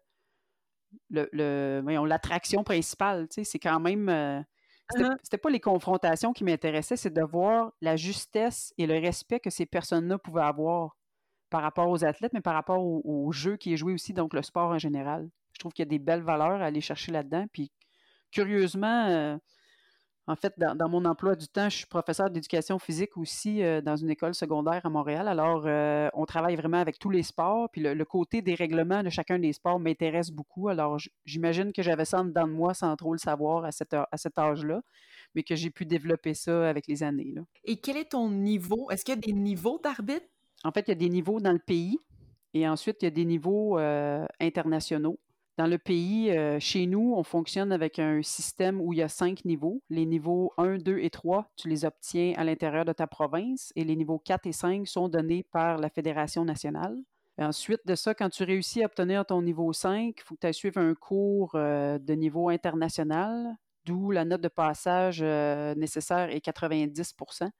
le, 1.10 1.82
l'attraction 2.06 2.64
principale. 2.64 3.28
C'est 3.30 3.58
quand 3.58 3.80
même. 3.80 4.44
Uh-huh. 4.94 5.16
c'était, 5.22 5.38
pas 5.38 5.50
les 5.50 5.60
confrontations 5.60 6.32
qui 6.32 6.44
m'intéressaient, 6.44 6.96
c'est 6.96 7.12
de 7.12 7.22
voir 7.22 7.72
la 7.80 7.96
justesse 7.96 8.72
et 8.78 8.86
le 8.86 8.98
respect 8.98 9.40
que 9.40 9.50
ces 9.50 9.66
personnes-là 9.66 10.18
pouvaient 10.18 10.42
avoir 10.42 10.96
par 11.50 11.62
rapport 11.62 11.88
aux 11.88 12.04
athlètes, 12.04 12.32
mais 12.32 12.40
par 12.40 12.54
rapport 12.54 12.82
au, 12.82 13.32
jeu 13.32 13.56
qui 13.56 13.72
est 13.72 13.76
joué 13.76 13.92
aussi, 13.94 14.12
donc 14.12 14.34
le 14.34 14.42
sport 14.42 14.70
en 14.70 14.78
général. 14.78 15.28
Je 15.52 15.58
trouve 15.58 15.72
qu'il 15.72 15.82
y 15.82 15.88
a 15.88 15.90
des 15.90 15.98
belles 15.98 16.22
valeurs 16.22 16.60
à 16.60 16.66
aller 16.66 16.80
chercher 16.80 17.12
là-dedans. 17.12 17.46
Puis, 17.52 17.72
curieusement, 18.30 19.06
euh, 19.06 19.36
en 20.28 20.36
fait, 20.36 20.52
dans, 20.58 20.88
mon 20.90 21.06
emploi 21.06 21.34
du 21.34 21.48
temps, 21.48 21.70
je 21.70 21.78
suis 21.78 21.86
professeur 21.86 22.28
d'éducation 22.28 22.78
physique 22.78 23.16
aussi 23.16 23.62
euh, 23.62 23.80
dans 23.80 23.96
une 23.96 24.10
école 24.10 24.34
secondaire 24.34 24.84
à 24.84 24.90
Montréal. 24.90 25.26
Alors, 25.26 25.62
euh, 25.64 26.10
on 26.12 26.26
travaille 26.26 26.54
vraiment 26.54 26.76
avec 26.76 26.98
tous 26.98 27.08
les 27.08 27.22
sports. 27.22 27.70
Puis 27.70 27.80
le, 27.80 28.04
côté 28.04 28.42
des 28.42 28.54
règlements 28.54 29.02
de 29.02 29.08
chacun 29.08 29.38
des 29.38 29.54
sports 29.54 29.80
m'intéresse 29.80 30.30
beaucoup. 30.30 30.68
Alors, 30.68 30.98
j'imagine 31.24 31.72
que 31.72 31.82
j'avais 31.82 32.04
ça 32.04 32.22
dans 32.22 32.46
moi 32.46 32.74
sans 32.74 32.94
trop 32.94 33.14
le 33.14 33.18
savoir 33.18 33.64
à, 33.64 33.70
à 34.12 34.16
cet 34.18 34.38
âge-là, 34.38 34.82
mais 35.34 35.42
que 35.42 35.56
j'ai 35.56 35.70
pu 35.70 35.86
développer 35.86 36.34
ça 36.34 36.68
avec 36.68 36.86
les 36.88 37.02
années. 37.02 37.34
Et 37.64 37.80
quel 37.80 37.96
est 37.96 38.10
ton 38.10 38.28
niveau? 38.28 38.90
Est-ce 38.90 39.06
qu'il 39.06 39.14
y 39.14 39.18
a 39.18 39.20
des 39.20 39.32
niveaux 39.32 39.80
d'arbitre? 39.82 40.26
En 40.62 40.72
fait, 40.72 40.88
il 40.88 40.90
y 40.90 40.92
a 40.92 40.96
des 40.96 41.08
niveaux 41.08 41.40
dans 41.40 41.52
le 41.52 41.58
pays. 41.58 41.98
Et 42.52 42.68
ensuite, 42.68 42.98
il 43.00 43.06
y 43.06 43.08
a 43.08 43.12
des 43.12 43.24
niveaux 43.24 43.78
euh, 43.78 44.26
internationaux. 44.40 45.18
Dans 45.58 45.66
le 45.66 45.76
pays, 45.76 46.30
euh, 46.30 46.60
chez 46.60 46.86
nous, 46.86 47.14
on 47.16 47.24
fonctionne 47.24 47.72
avec 47.72 47.98
un 47.98 48.22
système 48.22 48.80
où 48.80 48.92
il 48.92 49.00
y 49.00 49.02
a 49.02 49.08
cinq 49.08 49.44
niveaux. 49.44 49.82
Les 49.90 50.06
niveaux 50.06 50.52
1, 50.56 50.78
2 50.78 51.00
et 51.00 51.10
3, 51.10 51.50
tu 51.56 51.68
les 51.68 51.84
obtiens 51.84 52.32
à 52.36 52.44
l'intérieur 52.44 52.84
de 52.84 52.92
ta 52.92 53.08
province 53.08 53.72
et 53.74 53.82
les 53.82 53.96
niveaux 53.96 54.20
4 54.20 54.46
et 54.46 54.52
5 54.52 54.86
sont 54.86 55.08
donnés 55.08 55.42
par 55.42 55.78
la 55.78 55.90
Fédération 55.90 56.44
nationale. 56.44 56.96
ensuite 57.38 57.80
de 57.86 57.96
ça, 57.96 58.14
quand 58.14 58.28
tu 58.28 58.44
réussis 58.44 58.84
à 58.84 58.86
obtenir 58.86 59.26
ton 59.26 59.42
niveau 59.42 59.72
5, 59.72 60.14
il 60.16 60.22
faut 60.22 60.36
que 60.36 60.46
tu 60.46 60.52
suivre 60.52 60.78
un 60.78 60.94
cours 60.94 61.50
euh, 61.56 61.98
de 61.98 62.14
niveau 62.14 62.50
international, 62.50 63.56
d'où 63.84 64.12
la 64.12 64.24
note 64.24 64.42
de 64.42 64.48
passage 64.48 65.18
euh, 65.22 65.74
nécessaire 65.74 66.30
est 66.30 66.44
90% 66.44 67.50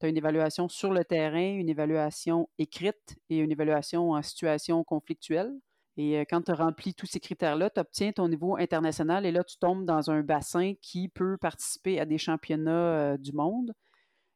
tu 0.00 0.06
as 0.06 0.10
une 0.10 0.16
évaluation 0.16 0.68
sur 0.68 0.92
le 0.92 1.04
terrain, 1.04 1.54
une 1.54 1.68
évaluation 1.68 2.48
écrite 2.56 3.16
et 3.30 3.38
une 3.38 3.50
évaluation 3.50 4.12
en 4.12 4.22
situation 4.22 4.84
conflictuelle. 4.84 5.52
Et 5.98 6.16
euh, 6.16 6.24
quand 6.30 6.42
tu 6.42 6.52
as 6.52 6.54
rempli 6.54 6.94
tous 6.94 7.06
ces 7.06 7.18
critères-là, 7.18 7.70
tu 7.70 7.80
obtiens 7.80 8.12
ton 8.12 8.28
niveau 8.28 8.56
international 8.56 9.26
et 9.26 9.32
là, 9.32 9.42
tu 9.42 9.58
tombes 9.58 9.84
dans 9.84 10.10
un 10.10 10.22
bassin 10.22 10.74
qui 10.80 11.08
peut 11.08 11.36
participer 11.36 11.98
à 12.00 12.06
des 12.06 12.18
championnats 12.18 12.70
euh, 12.70 13.16
du 13.18 13.32
monde. 13.32 13.74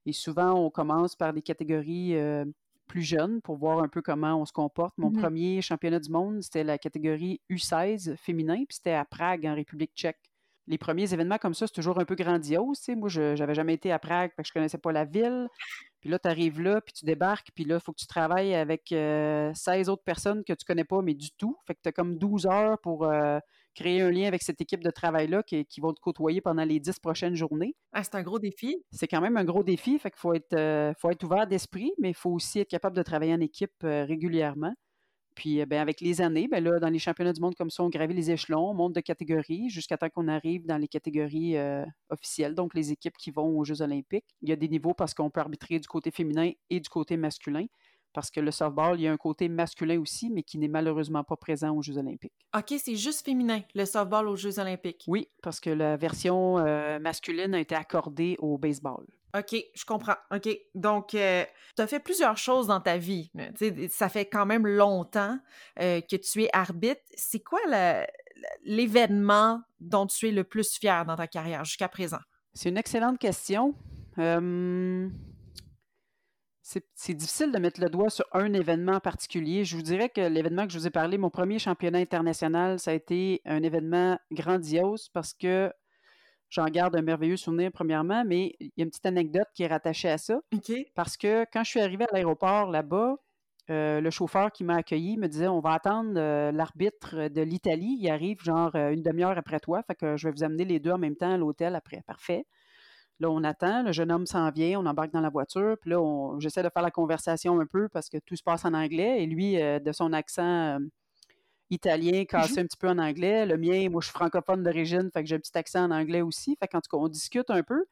Et 0.05 0.13
souvent, 0.13 0.55
on 0.55 0.71
commence 0.71 1.15
par 1.15 1.33
des 1.33 1.41
catégories 1.41 2.17
euh, 2.17 2.45
plus 2.89 3.03
jeunes 3.03 3.41
pour 3.41 3.57
voir 3.57 3.79
un 3.79 3.89
peu 3.89 4.03
comment 4.03 4.35
on 4.41 4.45
se 4.45 4.53
comporte. 4.53 4.99
Mon 4.99 5.11
mmh 5.11 5.19
premier 5.19 5.63
championnat 5.63 6.01
du 6.01 6.11
monde, 6.11 6.43
c'était 6.43 6.65
la 6.65 6.79
catégorie 6.79 7.41
U16 7.49 8.17
féminin, 8.17 8.57
puis 8.57 8.77
c'était 8.77 8.95
à 8.95 9.05
Prague, 9.05 9.47
en 9.47 9.55
République 9.55 9.93
tchèque. 9.95 10.19
Les 10.67 10.79
premiers 10.79 11.15
événements 11.15 11.39
comme 11.39 11.55
ça, 11.55 11.69
c'est 11.69 11.75
toujours 11.75 12.01
un 12.01 12.05
peu 12.05 12.17
grandiose. 12.17 12.81
Moi, 12.89 13.09
je 13.09 13.39
n'avais 13.39 13.55
jamais 13.55 13.75
été 13.75 13.93
à 13.93 14.01
Prague, 14.01 14.33
parce 14.37 14.49
que 14.49 14.55
je 14.55 14.59
ne 14.59 14.63
connaissais 14.63 14.79
pas 14.79 14.91
la 14.91 15.05
ville. 15.05 15.49
Puis 16.03 16.11
là, 16.11 16.19
tu 16.19 16.29
arrives 16.29 16.61
là, 16.61 16.81
puis 16.81 16.93
tu 16.93 17.05
débarques, 17.05 17.51
puis 17.55 17.65
là, 17.65 17.77
il 17.77 17.81
faut 17.81 17.93
que 17.93 18.01
tu 18.01 18.09
travailles 18.09 18.57
avec 18.57 18.89
16 18.89 18.93
euh, 18.99 19.53
autres 19.87 20.03
personnes 20.03 20.43
que 20.43 20.53
tu 20.53 20.65
connais 20.65 20.83
pas, 20.83 21.01
mais 21.01 21.15
du 21.15 21.31
tout. 21.31 21.57
Fait 21.65 21.77
que 21.77 21.81
tu 21.81 21.89
as 21.89 21.93
comme 21.93 22.19
12 22.19 22.47
heures 22.47 22.77
pour 22.81 23.05
euh, 23.05 23.39
créer 23.77 24.03
un 24.03 24.11
lien 24.11 24.27
avec 24.27 24.43
cette 24.43 24.61
équipe 24.61 24.83
de 24.83 24.91
travail-là 24.91 25.45
qui, 25.45 25.65
qui, 25.65 25.81
vont 25.81 25.93
te 25.95 26.01
côtoyer 26.01 26.41
pendant 26.41 26.65
les 26.65 26.81
10 26.81 26.99
prochaines 26.99 27.37
journées. 27.37 27.77
Ah, 27.93 28.03
c'est 28.03 28.17
un 28.17 28.23
gros 28.23 28.41
défi. 28.41 28.83
C'est 28.91 29.07
quand 29.07 29.21
même 29.21 29.37
un 29.37 29.45
gros 29.45 29.63
défi, 29.63 29.97
fait 30.01 30.11
qu'il 30.11 30.19
faut 30.19 30.35
être, 30.35 30.55
euh, 30.55 30.93
faut 30.99 31.09
être 31.11 31.23
ouvert 31.23 31.47
d'esprit, 31.47 31.93
mais 32.01 32.11
il 32.11 32.17
faut 32.17 32.31
aussi 32.31 32.59
être 32.59 32.71
capable 32.71 32.97
de 32.97 33.03
travailler 33.03 33.35
en 33.35 33.41
équipe 33.41 33.71
régulièrement. 33.83 34.75
Puis 35.35 35.61
euh, 35.61 35.67
ben, 35.67 35.81
avec 35.81 36.01
les 36.01 36.21
années, 36.21 36.49
ben 36.49 36.63
là, 36.63 36.79
dans 36.79 36.89
les 36.89 36.99
championnats 36.99 37.33
du 37.33 37.41
monde 37.41 37.55
comme 37.55 37.71
ça, 37.71 37.83
on 37.83 37.89
gravit 37.89 38.15
les 38.15 38.31
échelons, 38.31 38.71
on 38.71 38.75
monte 38.75 38.95
de 38.95 39.01
catégorie 39.01 39.69
jusqu'à 39.71 39.97
temps 39.97 40.09
qu'on 40.11 40.29
arrive 40.29 40.67
dans 40.67 40.79
les 40.79 40.89
catégories 40.89 41.57
euh, 41.57 41.85
officielles, 42.11 42.55
donc 42.55 42.75
les 42.75 42.93
équipes 42.93 43.17
qui 43.17 43.31
vont 43.31 43.59
aux 43.59 43.65
Jeux 43.65 43.83
olympiques. 43.83 44.27
Il 44.43 44.49
y 44.49 44.53
a 44.53 44.57
des 44.57 44.69
niveaux 44.69 44.95
parce 44.95 45.15
qu'on 45.15 45.31
peut 45.31 45.41
arbitrer 45.41 45.79
du 45.79 45.89
côté 45.89 46.11
féminin 46.11 46.51
et 46.71 46.81
du 46.81 46.89
côté 46.89 47.17
masculin. 47.17 47.67
Parce 48.13 48.31
que 48.31 48.41
le 48.41 48.51
softball, 48.51 49.01
il 49.01 49.05
y 49.05 49.09
a 49.09 49.13
un 49.13 49.17
côté 49.17 49.49
masculin 49.49 49.99
aussi, 49.99 50.29
mais 50.29 50.43
qui 50.43 50.59
n'est 50.59 50.69
malheureusement 50.69 51.25
pas 51.25 51.37
présent 51.37 51.75
aux 51.75 51.81
Jeux 51.81 51.97
olympiques. 51.97 52.35
OK, 52.55 52.75
c'est 52.79 52.97
juste 52.97 53.25
féminin, 53.25 53.63
le 53.75 53.87
softball 53.87 54.29
aux 54.29 54.37
Jeux 54.37 54.59
olympiques. 54.59 55.05
Oui, 55.07 55.29
parce 55.43 55.61
que 55.61 55.71
la 55.71 55.97
version 55.97 56.59
euh, 56.59 56.99
masculine 56.99 57.55
a 57.55 57.61
été 57.61 57.75
accordée 57.75 58.37
au 58.39 58.59
baseball. 58.59 59.07
OK, 59.37 59.57
je 59.75 59.85
comprends. 59.87 60.17
OK. 60.31 60.49
Donc, 60.75 61.15
euh, 61.15 61.45
tu 61.75 61.83
as 61.83 61.87
fait 61.87 62.01
plusieurs 62.01 62.37
choses 62.37 62.67
dans 62.67 62.81
ta 62.81 62.99
vie. 62.99 63.31
Ça 63.91 64.11
fait 64.11 64.27
quand 64.27 64.45
même 64.45 64.67
longtemps 64.67 65.39
euh, 65.81 66.01
que 66.03 66.17
tu 66.17 66.43
es 66.43 66.51
arbitre. 66.53 67.01
C'est 67.15 67.41
quoi 67.41 67.61
l'événement 68.65 69.63
dont 69.81 70.07
tu 70.07 70.29
es 70.29 70.33
le 70.33 70.45
plus 70.45 70.77
fier 70.77 71.07
dans 71.07 71.17
ta 71.17 71.27
carrière 71.27 71.65
jusqu'à 71.65 71.89
présent? 71.89 72.21
C'est 72.53 72.69
une 72.69 72.77
excellente 72.77 73.19
question. 73.19 73.75
c'est 76.63 77.15
difficile 77.15 77.53
de 77.53 77.59
mettre 77.59 77.81
le 77.81 77.89
doigt 77.89 78.11
sur 78.11 78.27
un 78.33 78.53
événement 78.53 79.01
particulier. 79.01 79.65
Je 79.65 79.77
vous 79.77 79.83
dirais 79.83 80.11
que 80.11 80.21
l'événement 80.21 80.67
que 80.67 80.75
je 80.75 80.79
vous 80.79 80.87
ai 80.87 80.91
parlé, 80.91 81.17
mon 81.17 81.31
premier 81.31 81.59
championnat 81.59 82.01
international, 82.01 82.79
ça 82.79 82.91
a 82.91 82.95
été 82.95 83.41
un 83.47 83.63
événement 83.63 84.19
grandiose 84.31 85.09
parce 85.15 85.33
que 85.33 85.73
J'en 86.53 86.67
garde 86.67 86.95
un 86.97 87.01
merveilleux 87.01 87.39
souvenir, 87.39 87.71
premièrement, 87.73 88.25
mais 88.27 88.55
il 88.61 88.71
y 88.77 88.83
a 88.83 88.85
une 88.85 88.91
petite 88.91 89.07
anecdote 89.07 89.47
qui 89.55 89.63
est 89.63 89.69
rattachée 89.69 90.11
à 90.11 90.19
ça. 90.19 90.39
Parce 90.95 91.17
que 91.17 91.47
quand 91.51 91.65
je 91.65 91.71
suis 91.71 91.81
arrivé 91.81 92.05
à 92.05 92.13
l'aéroport 92.13 92.71
là-bas, 92.71 93.17
euh, 93.71 94.03
le 94.03 94.11
chauffeur 94.11 94.53
qui 94.53 94.63
m'a 94.63 94.77
accueilli 94.77 95.17
me 95.17 95.29
disait 95.29 95.49
On 95.49 95.61
va 95.61 95.73
attendre 95.73 96.13
euh, 96.17 96.53
l'arbitre 96.53 97.29
de 97.29 97.41
l'Italie. 97.41 97.97
Il 97.99 98.11
arrive 98.11 98.43
genre 98.43 98.71
euh, 98.75 98.91
une 98.91 99.03
demi-heure 99.03 99.39
après 99.39 99.61
toi. 99.61 99.83
Fait 99.87 99.95
que 99.95 100.19
je 100.19 100.29
vais 100.29 100.35
vous 100.37 100.45
amener 100.45 100.67
les 100.67 100.79
deux 100.79 100.91
en 100.91 100.99
même 100.99 101.17
temps 101.17 101.33
à 101.33 101.39
l'hôtel 101.39 101.75
après. 101.75 102.03
Parfait. 102.07 102.45
Là, 103.19 103.31
on 103.31 103.43
attend. 103.45 103.83
Le 103.85 103.93
jeune 103.93 104.13
homme 104.13 104.27
s'en 104.27 104.51
vient. 104.51 104.79
On 104.79 104.85
embarque 104.85 105.13
dans 105.13 105.23
la 105.23 105.31
voiture. 105.31 105.77
Puis 105.81 105.89
là, 105.89 106.37
j'essaie 106.39 106.63
de 106.63 106.69
faire 106.69 106.83
la 106.83 106.91
conversation 106.91 107.59
un 107.61 107.67
peu 107.67 107.89
parce 107.89 108.11
que 108.11 108.19
tout 108.19 108.37
se 108.37 108.43
passe 108.43 108.67
en 108.67 108.75
anglais. 108.75 109.23
Et 109.23 109.27
lui, 109.27 109.55
de 109.55 109.93
son 109.93 110.13
accent 110.13 110.79
italien 111.73 112.25
cassé 112.29 112.61
un 112.61 112.67
petit 112.67 112.77
peu 112.77 112.89
en 112.89 112.99
anglais. 112.99 113.47
Le 113.47 113.57
mien, 113.57 113.89
moi, 113.91 114.01
je 114.01 114.07
suis 114.07 114.15
francophone 114.15 114.63
d'origine, 114.63 115.11
fait 115.13 115.23
que 115.23 115.29
j'ai 115.29 115.37
un 115.37 115.41
petit 115.41 115.57
accent 115.57 115.85
en 115.85 115.91
anglais 115.91 116.23
aussi. 116.23 116.57
Fait 116.61 116.69
qu'en 116.69 116.81
tout 116.81 116.97
cas, 116.97 117.03
on 117.03 117.09
discute 117.09 117.51
un 117.51 117.63
peu 117.63 117.85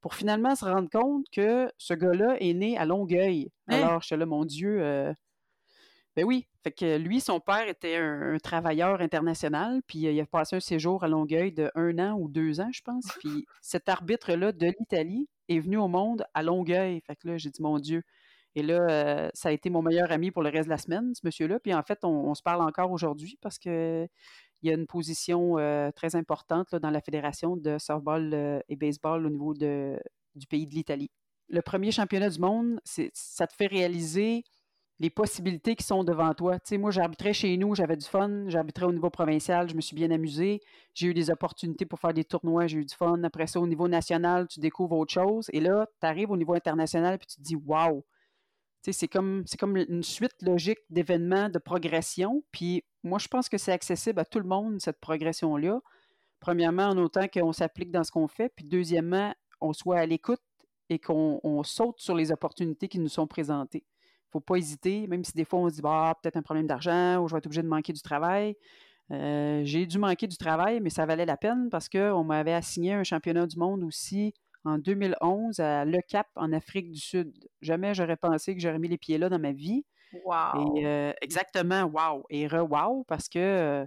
pour 0.00 0.14
finalement 0.14 0.54
se 0.54 0.64
rendre 0.64 0.88
compte 0.90 1.26
que 1.32 1.70
ce 1.78 1.94
gars-là 1.94 2.36
est 2.40 2.54
né 2.54 2.76
à 2.78 2.84
Longueuil. 2.84 3.50
Hein? 3.68 3.82
Alors, 3.82 4.02
je 4.02 4.06
suis 4.06 4.16
là, 4.16 4.26
mon 4.26 4.44
Dieu. 4.44 4.78
Euh, 4.80 5.12
ben 6.16 6.24
oui. 6.24 6.46
Fait 6.62 6.72
que 6.72 6.96
lui, 6.96 7.20
son 7.20 7.40
père 7.40 7.68
était 7.68 7.96
un, 7.96 8.38
travailleur 8.38 9.00
international, 9.00 9.82
puis 9.86 10.06
euh, 10.06 10.12
il 10.12 10.20
a 10.20 10.26
passé 10.26 10.56
un 10.56 10.60
séjour 10.60 11.04
à 11.04 11.08
Longueuil 11.08 11.52
de 11.52 11.70
un 11.74 11.98
an 11.98 12.18
ou 12.18 12.28
deux 12.28 12.60
ans, 12.60 12.70
je 12.72 12.82
pense. 12.82 13.04
Puis 13.20 13.46
cet 13.60 13.88
arbitre-là 13.88 14.52
de 14.52 14.66
l'Italie 14.78 15.28
est 15.48 15.60
venu 15.60 15.76
au 15.76 15.88
monde 15.88 16.24
à 16.34 16.42
Longueuil. 16.42 17.00
Fait 17.06 17.16
que 17.16 17.28
là, 17.28 17.36
j'ai 17.36 17.50
dit, 17.50 17.62
mon 17.62 17.78
Dieu. 17.78 18.02
Et 18.56 18.62
là, 18.62 18.80
euh, 18.88 19.28
ça 19.34 19.50
a 19.50 19.52
été 19.52 19.68
mon 19.68 19.82
meilleur 19.82 20.10
ami 20.10 20.30
pour 20.30 20.42
le 20.42 20.48
reste 20.48 20.64
de 20.64 20.70
la 20.70 20.78
semaine, 20.78 21.14
ce 21.14 21.20
monsieur-là. 21.24 21.60
Puis 21.60 21.74
en 21.74 21.82
fait, 21.82 21.98
on, 22.04 22.34
se 22.34 22.42
parle 22.42 22.62
encore 22.62 22.90
aujourd'hui 22.90 23.38
parce 23.42 23.58
qu'il 23.58 24.08
y 24.62 24.70
a 24.70 24.72
une 24.72 24.86
position 24.86 25.58
euh, 25.58 25.90
très 25.90 26.16
importante 26.16 26.74
dans 26.74 26.88
la 26.90 27.02
fédération 27.02 27.58
de 27.58 27.76
softball 27.76 28.30
euh, 28.32 28.58
et 28.70 28.76
baseball 28.76 29.26
au 29.26 29.30
niveau 29.30 29.52
de, 29.52 30.00
du 30.34 30.46
pays 30.46 30.66
de 30.66 30.74
l'Italie. 30.74 31.10
Le 31.50 31.60
premier 31.60 31.92
championnat 31.92 32.30
du 32.30 32.40
monde, 32.40 32.80
ça 32.82 33.46
te 33.46 33.54
fait 33.54 33.66
réaliser 33.66 34.42
les 35.00 35.10
possibilités 35.10 35.76
qui 35.76 35.84
sont 35.84 36.02
devant 36.02 36.32
toi. 36.32 36.58
Tu 36.58 36.70
sais, 36.70 36.78
moi, 36.78 36.90
j'arbitrais 36.90 37.34
chez 37.34 37.54
nous, 37.58 37.74
j'avais 37.74 37.98
du 37.98 38.06
fun, 38.06 38.48
j'arbitrais 38.48 38.86
au 38.86 38.92
niveau 38.92 39.10
provincial, 39.10 39.68
je 39.68 39.74
me 39.74 39.82
suis 39.82 39.94
bien 39.94 40.10
amusé, 40.10 40.62
j'ai 40.94 41.08
eu 41.08 41.14
des 41.14 41.28
opportunités 41.28 41.84
pour 41.84 42.00
faire 42.00 42.14
des 42.14 42.24
tournois, 42.24 42.66
j'ai 42.66 42.78
eu 42.78 42.86
du 42.86 42.94
fun. 42.94 43.22
Après 43.22 43.46
ça, 43.46 43.60
au 43.60 43.66
niveau 43.66 43.86
national, 43.86 44.48
tu 44.48 44.60
découvres 44.60 44.96
autre 44.96 45.12
chose. 45.12 45.50
Et 45.52 45.60
là, 45.60 45.86
tu 46.00 46.06
arrives 46.06 46.30
au 46.30 46.38
niveau 46.38 46.54
international, 46.54 47.18
puis 47.18 47.26
tu 47.26 47.36
te 47.36 47.42
dis, 47.42 47.56
waouh, 47.56 48.02
c'est 48.92 49.08
comme, 49.08 49.44
une 49.76 50.02
suite 50.02 50.42
logique 50.42 50.78
d'événements 50.90 51.48
de 51.48 51.58
progression. 51.58 52.42
Puis 52.52 52.84
moi, 53.02 53.18
je 53.18 53.28
pense 53.28 53.48
que 53.48 53.58
c'est 53.58 53.72
accessible 53.72 54.20
à 54.20 54.24
tout 54.24 54.38
le 54.38 54.46
monde, 54.46 54.80
cette 54.80 55.00
progression-là. 55.00 55.80
Premièrement, 56.40 56.84
en 56.84 56.98
autant 56.98 57.28
qu'on 57.28 57.52
s'applique 57.52 57.90
dans 57.90 58.04
ce 58.04 58.10
qu'on 58.10 58.28
fait. 58.28 58.52
Puis 58.54 58.66
deuxièmement, 58.66 59.34
on 59.60 59.72
soit 59.72 59.98
à 59.98 60.06
l'écoute 60.06 60.40
et 60.88 60.98
qu'on 60.98 61.62
saute 61.64 61.98
sur 61.98 62.14
les 62.14 62.30
opportunités 62.30 62.88
qui 62.88 62.98
nous 62.98 63.08
sont 63.08 63.26
présentées. 63.26 63.84
Il 63.86 64.28
ne 64.28 64.32
faut 64.32 64.40
pas 64.40 64.56
hésiter, 64.56 65.06
même 65.06 65.24
si 65.24 65.32
des 65.32 65.44
fois 65.44 65.60
on 65.60 65.68
se 65.68 65.74
dit 65.76 65.82
bah, 65.82 66.16
peut-être 66.22 66.36
un 66.36 66.42
problème 66.42 66.66
d'argent 66.66 67.18
ou 67.18 67.28
je 67.28 67.34
vais 67.34 67.38
être 67.38 67.46
obligé 67.46 67.62
de 67.62 67.68
manquer 67.68 67.92
du 67.92 68.02
travail. 68.02 68.56
Euh, 69.12 69.62
j'ai 69.64 69.86
dû 69.86 69.98
manquer 69.98 70.26
du 70.26 70.36
travail, 70.36 70.80
mais 70.80 70.90
ça 70.90 71.06
valait 71.06 71.26
la 71.26 71.36
peine 71.36 71.68
parce 71.70 71.88
qu'on 71.88 72.24
m'avait 72.24 72.52
assigné 72.52 72.92
un 72.92 73.04
championnat 73.04 73.46
du 73.46 73.56
monde 73.56 73.84
aussi 73.84 74.34
en 74.66 74.78
2011 74.78 75.60
à 75.60 75.84
Le 75.84 76.00
Cap, 76.06 76.26
en 76.34 76.52
Afrique 76.52 76.90
du 76.90 76.98
Sud. 76.98 77.32
Jamais 77.62 77.94
j'aurais 77.94 78.16
pensé 78.16 78.54
que 78.54 78.60
j'aurais 78.60 78.80
mis 78.80 78.88
les 78.88 78.98
pieds 78.98 79.16
là 79.16 79.28
dans 79.28 79.38
ma 79.38 79.52
vie. 79.52 79.84
Wow! 80.24 80.76
Et, 80.76 80.86
euh, 80.86 81.12
exactement, 81.22 81.84
wow! 81.84 82.24
Et 82.30 82.48
re-wow, 82.48 83.04
parce 83.04 83.28
que 83.28 83.38
euh, 83.38 83.86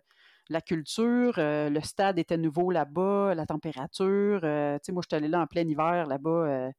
la 0.50 0.62
culture, 0.62 1.34
euh, 1.38 1.70
le 1.70 1.82
stade 1.82 2.18
était 2.18 2.38
nouveau 2.38 2.72
là-bas, 2.72 3.36
la 3.36 3.46
température. 3.46 4.40
tu 4.42 4.48
sais, 4.48 4.92
moi, 4.92 5.02
je 5.04 5.08
suis 5.10 5.16
allé 5.16 5.28
là 5.28 5.42
en 5.42 5.48
plein 5.48 5.68
hiver 5.68 6.08
là-bas. 6.08 6.72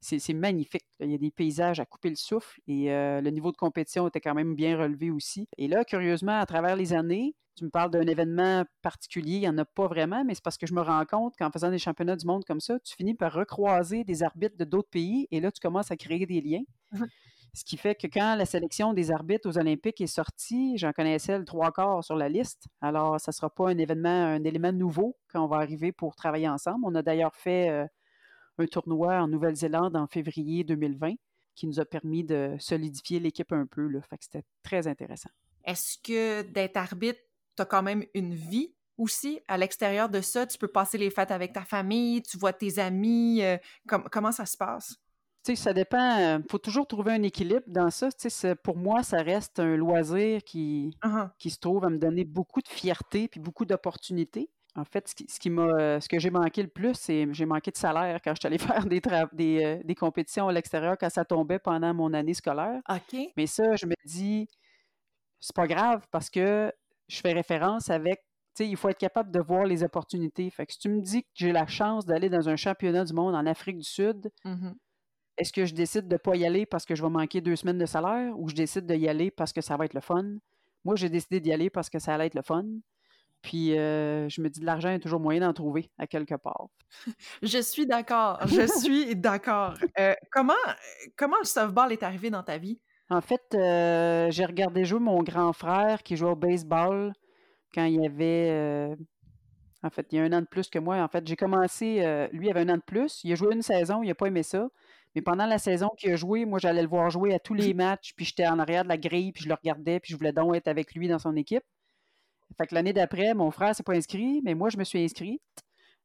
C'est 0.00 0.32
magnifique. 0.32 0.84
Il 1.00 1.10
y 1.10 1.14
a 1.14 1.18
des 1.18 1.30
paysages 1.30 1.80
à 1.80 1.86
couper 1.86 2.10
le 2.10 2.16
souffle 2.16 2.60
et 2.66 2.86
le 2.88 3.30
niveau 3.30 3.52
de 3.52 3.56
compétition 3.56 4.06
était 4.08 4.20
quand 4.20 4.34
même 4.34 4.54
bien 4.54 4.78
relevé 4.78 5.10
aussi. 5.10 5.48
Et 5.58 5.68
là, 5.68 5.84
curieusement, 5.84 6.38
à 6.38 6.46
travers 6.46 6.76
les 6.76 6.92
années, 6.92 7.34
tu 7.58 7.64
me 7.64 7.70
parles 7.70 7.90
d'un 7.90 8.06
événement 8.06 8.64
particulier, 8.82 9.36
il 9.36 9.40
n'y 9.40 9.48
en 9.48 9.58
a 9.58 9.64
pas 9.64 9.88
vraiment, 9.88 10.24
mais 10.24 10.34
c'est 10.34 10.44
parce 10.44 10.56
que 10.56 10.66
je 10.66 10.74
me 10.74 10.80
rends 10.80 11.04
compte 11.04 11.34
qu'en 11.36 11.50
faisant 11.50 11.70
des 11.70 11.78
championnats 11.78 12.16
du 12.16 12.24
monde 12.24 12.44
comme 12.44 12.60
ça, 12.60 12.78
tu 12.80 12.94
finis 12.94 13.14
par 13.14 13.32
recroiser 13.32 14.04
des 14.04 14.22
arbitres 14.22 14.56
de 14.56 14.64
d'autres 14.64 14.90
pays 14.90 15.26
et 15.32 15.40
là, 15.40 15.50
tu 15.50 15.60
commences 15.60 15.90
à 15.90 15.96
créer 15.96 16.24
des 16.24 16.40
liens. 16.40 16.62
Mmh 16.92 17.04
Ce 17.54 17.64
qui 17.64 17.76
fait 17.76 17.94
que 17.96 18.06
quand 18.06 18.36
la 18.36 18.46
sélection 18.46 18.92
des 18.92 19.10
arbitres 19.10 19.48
aux 19.48 19.58
Olympiques 19.58 20.00
est 20.00 20.06
sortie, 20.06 20.76
j'en 20.76 20.92
connaissais 20.92 21.36
le 21.38 21.44
trois 21.44 21.72
quarts 21.72 22.04
sur 22.04 22.14
la 22.14 22.28
liste. 22.28 22.66
Alors, 22.80 23.18
ça 23.18 23.30
ne 23.30 23.34
sera 23.34 23.50
pas 23.50 23.70
un 23.70 23.78
événement, 23.78 24.08
un 24.08 24.44
élément 24.44 24.70
nouveau 24.70 25.16
quand 25.32 25.42
on 25.42 25.48
va 25.48 25.56
arriver 25.56 25.90
pour 25.90 26.14
travailler 26.14 26.48
ensemble. 26.48 26.84
On 26.84 26.94
a 26.94 27.02
d'ailleurs 27.02 27.34
fait 27.34 27.70
euh, 27.70 27.86
un 28.58 28.66
tournoi 28.66 29.14
en 29.20 29.28
Nouvelle-Zélande 29.28 29.96
en 29.96 30.06
février 30.06 30.64
2020 30.64 31.14
qui 31.54 31.66
nous 31.66 31.80
a 31.80 31.84
permis 31.84 32.22
de 32.24 32.54
solidifier 32.60 33.18
l'équipe 33.18 33.52
un 33.52 33.66
peu. 33.66 33.88
Là. 33.88 34.00
Fait 34.02 34.16
que 34.16 34.24
c'était 34.24 34.44
très 34.62 34.86
intéressant. 34.86 35.30
Est-ce 35.64 35.98
que 36.02 36.42
d'être 36.42 36.76
arbitre 36.76 37.20
tu 37.56 37.62
as 37.62 37.66
quand 37.66 37.82
même 37.82 38.04
une 38.14 38.32
vie 38.32 38.74
aussi 38.96 39.40
à 39.48 39.58
l'extérieur 39.58 40.08
de 40.08 40.20
ça? 40.20 40.46
Tu 40.46 40.56
peux 40.56 40.68
passer 40.68 40.98
les 40.98 41.10
fêtes 41.10 41.32
avec 41.32 41.52
ta 41.52 41.62
famille, 41.62 42.22
tu 42.22 42.38
vois 42.38 42.52
tes 42.52 42.78
amis. 42.78 43.42
Euh, 43.42 43.56
comment 43.86 44.30
ça 44.30 44.46
se 44.46 44.56
passe? 44.56 44.94
Tu 45.44 45.56
sais, 45.56 45.56
ça 45.56 45.72
dépend. 45.72 46.18
Il 46.18 46.22
euh, 46.22 46.38
faut 46.48 46.58
toujours 46.58 46.86
trouver 46.86 47.12
un 47.12 47.22
équilibre 47.22 47.64
dans 47.66 47.90
ça. 47.90 48.08
Pour 48.62 48.76
moi, 48.76 49.02
ça 49.02 49.22
reste 49.22 49.58
un 49.58 49.76
loisir 49.76 50.44
qui, 50.44 50.96
uh-huh. 51.02 51.30
qui 51.38 51.50
se 51.50 51.58
trouve 51.58 51.84
à 51.84 51.90
me 51.90 51.98
donner 51.98 52.24
beaucoup 52.24 52.60
de 52.60 52.68
fierté 52.68 53.26
puis 53.26 53.40
beaucoup 53.40 53.64
d'opportunités. 53.64 54.48
En 54.78 54.84
fait, 54.84 55.08
ce, 55.08 55.14
qui, 55.14 55.26
ce, 55.28 55.40
qui 55.40 55.50
m'a, 55.50 56.00
ce 56.00 56.08
que 56.08 56.20
j'ai 56.20 56.30
manqué 56.30 56.62
le 56.62 56.68
plus, 56.68 56.94
c'est 56.94 57.26
j'ai 57.32 57.46
manqué 57.46 57.72
de 57.72 57.76
salaire 57.76 58.20
quand 58.22 58.32
je 58.34 58.40
suis 58.40 58.46
allée 58.46 58.58
faire 58.82 58.86
des, 58.86 59.00
des, 59.32 59.64
euh, 59.64 59.82
des, 59.82 59.94
compétitions 59.96 60.46
à 60.46 60.52
l'extérieur 60.52 60.96
quand 60.98 61.10
ça 61.10 61.24
tombait 61.24 61.58
pendant 61.58 61.92
mon 61.92 62.14
année 62.14 62.34
scolaire. 62.34 62.80
OK. 62.88 63.18
Mais 63.36 63.46
ça, 63.46 63.74
je 63.74 63.86
me 63.86 63.94
dis, 64.04 64.46
c'est 65.40 65.54
pas 65.54 65.66
grave 65.66 66.06
parce 66.12 66.30
que 66.30 66.72
je 67.08 67.20
fais 67.20 67.32
référence 67.32 67.90
avec, 67.90 68.20
tu 68.54 68.64
sais, 68.64 68.68
il 68.68 68.76
faut 68.76 68.88
être 68.88 68.98
capable 68.98 69.32
de 69.32 69.40
voir 69.40 69.64
les 69.64 69.82
opportunités. 69.82 70.48
Fait 70.50 70.64
que 70.64 70.72
si 70.72 70.78
tu 70.78 70.88
me 70.90 71.00
dis 71.00 71.22
que 71.22 71.28
j'ai 71.34 71.50
la 71.50 71.66
chance 71.66 72.06
d'aller 72.06 72.30
dans 72.30 72.48
un 72.48 72.56
championnat 72.56 73.04
du 73.04 73.14
monde 73.14 73.34
en 73.34 73.46
Afrique 73.46 73.78
du 73.78 73.88
Sud, 73.88 74.30
mmh 74.44 74.70
est-ce 75.38 75.52
que 75.52 75.64
je 75.64 75.72
décide 75.72 76.08
de 76.08 76.14
ne 76.14 76.18
pas 76.18 76.34
y 76.34 76.44
aller 76.44 76.66
parce 76.66 76.84
que 76.84 76.96
je 76.96 77.02
vais 77.02 77.08
manquer 77.08 77.40
deux 77.40 77.54
semaines 77.54 77.78
de 77.78 77.86
salaire 77.86 78.36
ou 78.36 78.48
je 78.48 78.56
décide 78.56 78.86
d'y 78.86 79.08
aller 79.08 79.30
parce 79.30 79.52
que 79.52 79.60
ça 79.60 79.76
va 79.76 79.84
être 79.84 79.94
le 79.94 80.00
fun? 80.00 80.24
Moi, 80.84 80.96
j'ai 80.96 81.08
décidé 81.08 81.40
d'y 81.40 81.52
aller 81.52 81.70
parce 81.70 81.88
que 81.88 82.00
ça 82.00 82.14
allait 82.14 82.26
être 82.26 82.34
le 82.34 82.42
fun. 82.42 82.64
Puis 83.42 83.78
euh, 83.78 84.28
je 84.28 84.40
me 84.40 84.48
dis, 84.48 84.60
de 84.60 84.66
l'argent, 84.66 84.88
il 84.88 84.92
y 84.92 84.96
a 84.96 85.00
toujours 85.00 85.20
moyen 85.20 85.40
d'en 85.40 85.52
trouver 85.52 85.90
à 85.98 86.06
quelque 86.06 86.34
part. 86.34 86.68
je 87.42 87.58
suis 87.60 87.86
d'accord. 87.86 88.38
Je 88.46 88.66
suis 88.80 89.14
d'accord. 89.16 89.74
Euh, 89.98 90.14
comment, 90.30 90.54
comment 91.16 91.38
le 91.40 91.46
softball 91.46 91.92
est 91.92 92.02
arrivé 92.02 92.30
dans 92.30 92.42
ta 92.42 92.58
vie? 92.58 92.80
En 93.10 93.20
fait, 93.20 93.42
euh, 93.54 94.30
j'ai 94.30 94.44
regardé 94.44 94.84
jouer 94.84 95.00
mon 95.00 95.22
grand 95.22 95.52
frère 95.52 96.02
qui 96.02 96.16
jouait 96.16 96.30
au 96.30 96.36
baseball 96.36 97.12
quand 97.74 97.84
il 97.84 98.02
y 98.02 98.06
avait. 98.06 98.96
En 99.82 99.90
fait, 99.90 100.06
il 100.10 100.16
y 100.16 100.20
a 100.20 100.24
un 100.24 100.32
an 100.32 100.40
de 100.40 100.46
plus 100.46 100.68
que 100.68 100.78
moi. 100.78 100.96
En 100.96 101.08
fait, 101.08 101.26
j'ai 101.26 101.36
commencé. 101.36 102.28
Lui, 102.32 102.48
il 102.48 102.50
avait 102.50 102.60
un 102.60 102.74
an 102.74 102.76
de 102.76 102.82
plus. 102.82 103.20
Il 103.24 103.32
a 103.32 103.34
joué 103.36 103.54
une 103.54 103.62
saison, 103.62 104.02
il 104.02 104.08
n'a 104.08 104.14
pas 104.14 104.26
aimé 104.26 104.42
ça. 104.42 104.68
Mais 105.14 105.22
pendant 105.22 105.46
la 105.46 105.58
saison 105.58 105.88
qu'il 105.96 106.12
a 106.12 106.16
joué, 106.16 106.44
moi, 106.44 106.58
j'allais 106.58 106.82
le 106.82 106.88
voir 106.88 107.10
jouer 107.10 107.34
à 107.34 107.38
tous 107.38 107.54
les 107.54 107.72
matchs. 107.74 108.12
Puis 108.16 108.26
j'étais 108.26 108.46
en 108.46 108.58
arrière 108.58 108.84
de 108.84 108.88
la 108.88 108.98
grille, 108.98 109.32
puis 109.32 109.44
je 109.44 109.48
le 109.48 109.54
regardais, 109.54 110.00
puis 110.00 110.12
je 110.12 110.16
voulais 110.16 110.32
donc 110.32 110.54
être 110.54 110.68
avec 110.68 110.94
lui 110.94 111.08
dans 111.08 111.18
son 111.18 111.34
équipe. 111.36 111.64
Fait 112.56 112.66
que 112.66 112.74
l'année 112.74 112.92
d'après, 112.92 113.34
mon 113.34 113.50
frère 113.50 113.74
s'est 113.74 113.82
pas 113.82 113.94
inscrit, 113.94 114.40
mais 114.42 114.54
moi, 114.54 114.70
je 114.70 114.78
me 114.78 114.84
suis 114.84 115.02
inscrite. 115.02 115.42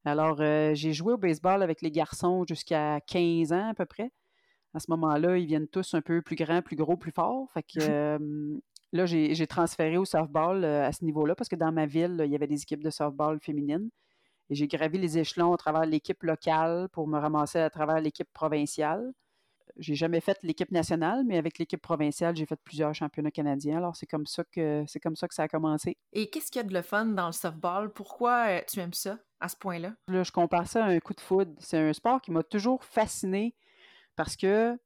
Alors, 0.06 0.38
j'ai 0.38 0.94
joué 0.94 1.14
au 1.14 1.18
baseball 1.18 1.64
avec 1.64 1.82
les 1.82 1.92
garçons 1.92 2.44
jusqu'à 2.48 3.00
15 3.08 3.54
ans 3.54 3.70
à 3.70 3.74
peu 3.74 3.86
près 3.86 4.12
à 4.74 4.80
ce 4.80 4.90
moment-là, 4.90 5.38
ils 5.38 5.46
viennent 5.46 5.68
tous 5.68 5.94
un 5.94 6.02
peu 6.02 6.22
plus 6.22 6.36
grands, 6.36 6.62
plus 6.62 6.76
gros, 6.76 6.98
plus 6.98 7.12
forts. 7.12 7.50
Fait 7.54 7.64
que 7.64 8.18
mmh 8.18 8.60
là, 8.92 9.08
j'ai 9.08 9.48
transféré 9.48 9.98
au 9.98 10.06
softball 10.06 10.64
à 10.64 10.92
ce 10.92 11.04
niveau-là 11.04 11.34
parce 11.34 11.50
que 11.50 11.56
dans 11.56 11.72
ma 11.72 11.88
ville, 11.88 12.22
il 12.26 12.32
y 12.32 12.36
avait 12.36 12.46
des 12.46 12.62
équipes 12.62 12.84
de 12.84 12.92
softball 12.92 13.40
féminines. 13.40 13.90
Et 14.52 14.56
j'ai 14.56 14.68
gravi 14.68 15.00
les 15.00 15.18
échelons 15.18 15.52
à 15.52 15.58
travers 15.58 15.88
l'équipe 15.88 16.22
locale 16.22 16.90
pour 16.92 17.08
me 17.08 17.18
ramasser 17.18 17.58
à 17.58 17.72
travers 17.72 18.00
l'équipe 18.00 18.32
provinciale. 18.34 19.12
J'ai 19.77 19.96
jamais 19.96 20.22
fait 20.22 20.38
l'équipe 20.44 20.72
nationale, 20.72 21.24
mais 21.25 21.38
avec 21.38 21.58
l'équipe 21.58 21.82
provinciale, 21.82 22.36
j'ai 22.36 22.46
fait 22.46 22.60
plusieurs 22.63 22.94
championnats 22.94 23.32
canadiens. 23.32 23.77
Alors 23.77 23.96
c'est 23.96 24.06
comme 24.06 24.25
ça 24.25 24.44
que 24.44 24.84
c'est 24.88 25.00
comme 25.00 25.15
ça 25.15 25.27
que 25.27 25.34
ça 25.34 25.44
a 25.44 25.48
commencé. 25.48 25.98
Et 26.12 26.30
qu'est-ce 26.30 26.51
qu'il 26.51 26.62
y 26.62 26.65
a 26.65 26.68
de 26.68 26.74
le 26.74 26.82
fun 26.82 27.06
dans 27.06 27.27
le 27.27 27.32
softball? 27.32 27.92
Pourquoi 27.92 28.62
tu 28.62 28.80
aimes 28.80 28.94
ça 28.94 29.18
à 29.39 29.50
ce 29.50 29.56
point-là? 29.58 29.94
Là, 30.08 30.24
je 30.24 30.32
compare 30.32 30.68
ça 30.68 30.86
à 30.86 30.89
un 30.89 31.00
coup 31.00 31.13
de 31.13 31.22
foudre. 31.22 31.53
C'est 31.60 31.77
un 31.77 31.94
sport 31.94 32.22
qui 32.22 32.32
m'a 32.32 32.44
toujours 32.44 32.84
fasciné 32.84 33.56
parce 34.15 34.36
que 34.36 34.77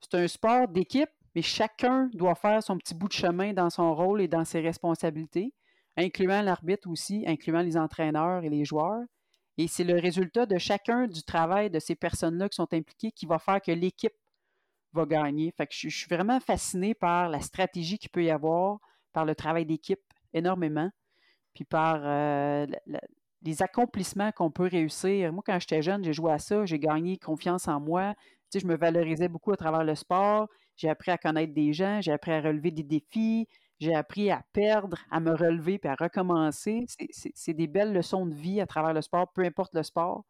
c'est 0.00 0.14
un 0.14 0.28
sport 0.28 0.68
d'équipe, 0.68 1.10
mais 1.34 1.42
chacun 1.42 2.08
doit 2.12 2.34
faire 2.34 2.62
son 2.62 2.78
petit 2.78 2.94
bout 2.94 3.08
de 3.08 3.12
chemin 3.14 3.52
dans 3.52 3.70
son 3.70 3.94
rôle 3.94 4.20
et 4.20 4.28
dans 4.28 4.44
ses 4.44 4.60
responsabilités, 4.60 5.52
incluant 5.96 6.42
l'arbitre 6.42 6.88
aussi, 6.88 7.24
incluant 7.26 7.62
les 7.62 7.76
entraîneurs 7.76 8.44
et 8.44 8.48
les 8.48 8.64
joueurs. 8.64 9.02
Et 9.56 9.68
c'est 9.68 9.84
le 9.84 9.98
résultat 9.98 10.46
de 10.46 10.58
chacun 10.58 11.06
du 11.06 11.22
travail 11.22 11.70
de 11.70 11.78
ces 11.78 11.94
personnes-là 11.94 12.48
qui 12.48 12.56
sont 12.56 12.72
impliquées 12.72 13.12
qui 13.12 13.26
va 13.26 13.38
faire 13.38 13.60
que 13.60 13.70
l'équipe 13.70 14.14
va 14.92 15.06
gagner. 15.06 15.52
Fait 15.56 15.66
que 15.66 15.74
je, 15.74 15.88
suis 15.88 16.08
vraiment 16.08 16.40
fasciné 16.40 16.94
par 16.94 17.28
la 17.28 17.40
stratégie 17.40 17.98
qu'il 17.98 18.10
peut 18.10 18.24
y 18.24 18.30
avoir, 18.30 18.78
par 19.12 19.24
le 19.24 19.34
travail 19.34 19.64
d'équipe 19.64 20.02
énormément, 20.32 20.90
puis 21.54 21.64
par 21.64 22.00
euh, 22.02 22.66
les 23.42 23.62
accomplissements 23.62 24.32
qu'on 24.32 24.50
peut 24.50 24.68
réussir. 24.68 25.32
Moi, 25.32 25.42
quand 25.46 25.58
j'étais 25.60 25.82
jeune, 25.82 26.02
j'ai 26.02 26.12
joué 26.12 26.32
à 26.32 26.38
ça, 26.38 26.64
j'ai 26.64 26.78
gagné 26.78 27.18
confiance 27.18 27.68
en 27.68 27.80
moi. 27.80 28.14
Tu 28.50 28.60
je 28.60 28.66
me 28.66 28.76
valorisais 28.76 29.28
beaucoup 29.28 29.52
à 29.52 29.56
travers 29.56 29.84
le 29.84 29.94
sport. 29.94 30.48
J'ai 30.76 30.88
appris 30.88 31.12
à 31.12 31.18
connaître 31.18 31.54
des 31.54 31.72
gens, 31.72 32.00
j'ai 32.00 32.12
appris 32.12 32.32
à 32.32 32.40
relever 32.40 32.72
des 32.72 32.82
défis, 32.82 33.48
j'ai 33.80 33.94
appris 33.94 34.30
à 34.30 34.42
perdre, 34.52 34.98
à 35.10 35.20
me 35.20 35.32
relever 35.32 35.78
puis 35.78 35.88
à 35.88 35.94
recommencer. 35.94 36.86
C'est 37.34 37.54
des 37.54 37.66
belles 37.66 37.92
leçons 37.92 38.26
de 38.26 38.34
vie 38.34 38.60
à 38.60 38.66
travers 38.66 38.92
le 38.92 39.02
sport, 39.02 39.32
peu 39.32 39.42
importe 39.42 39.74
le 39.74 39.82
sport. 39.82 40.24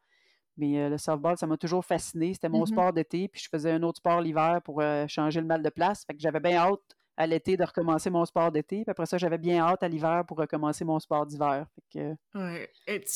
Mais 0.57 0.79
euh, 0.79 0.89
le 0.89 0.99
softball, 0.99 1.37
ça 1.37 1.47
m'a 1.47 1.57
toujours 1.57 1.85
fasciné. 1.85 2.33
C'était 2.33 2.49
mon 2.49 2.63
mmh 2.63 2.67
sport 2.67 2.93
d'été, 2.93 3.29
puis 3.29 3.41
je 3.43 3.49
faisais 3.49 3.73
un 3.73 3.83
autre 3.83 3.99
sport 3.99 4.21
l'hiver 4.21 4.61
pour 4.65 4.81
euh, 4.81 5.07
changer 5.09 5.41
le 5.41 5.47
mal 5.47 5.63
de 5.63 5.71
place. 5.71 6.05
Fait 6.05 6.15
que 6.15 6.21
j'avais 6.21 6.41
bien 6.41 6.59
hâte 6.59 6.97
à 7.17 7.27
l'été 7.27 7.57
de 7.57 7.65
recommencer 7.65 8.11
mon 8.11 8.25
sport 8.25 8.51
d'été. 8.53 8.83
Puis 8.83 8.91
après 8.91 9.07
ça, 9.07 9.19
j'avais 9.19 9.39
bien 9.39 9.61
hâte 9.65 9.83
à 9.83 9.89
l'hiver 9.89 10.25
pour 10.27 10.39
recommencer 10.39 10.85
mon 10.85 10.99
sport 10.99 11.27
d'hiver. 11.27 11.67
Que... 11.93 12.15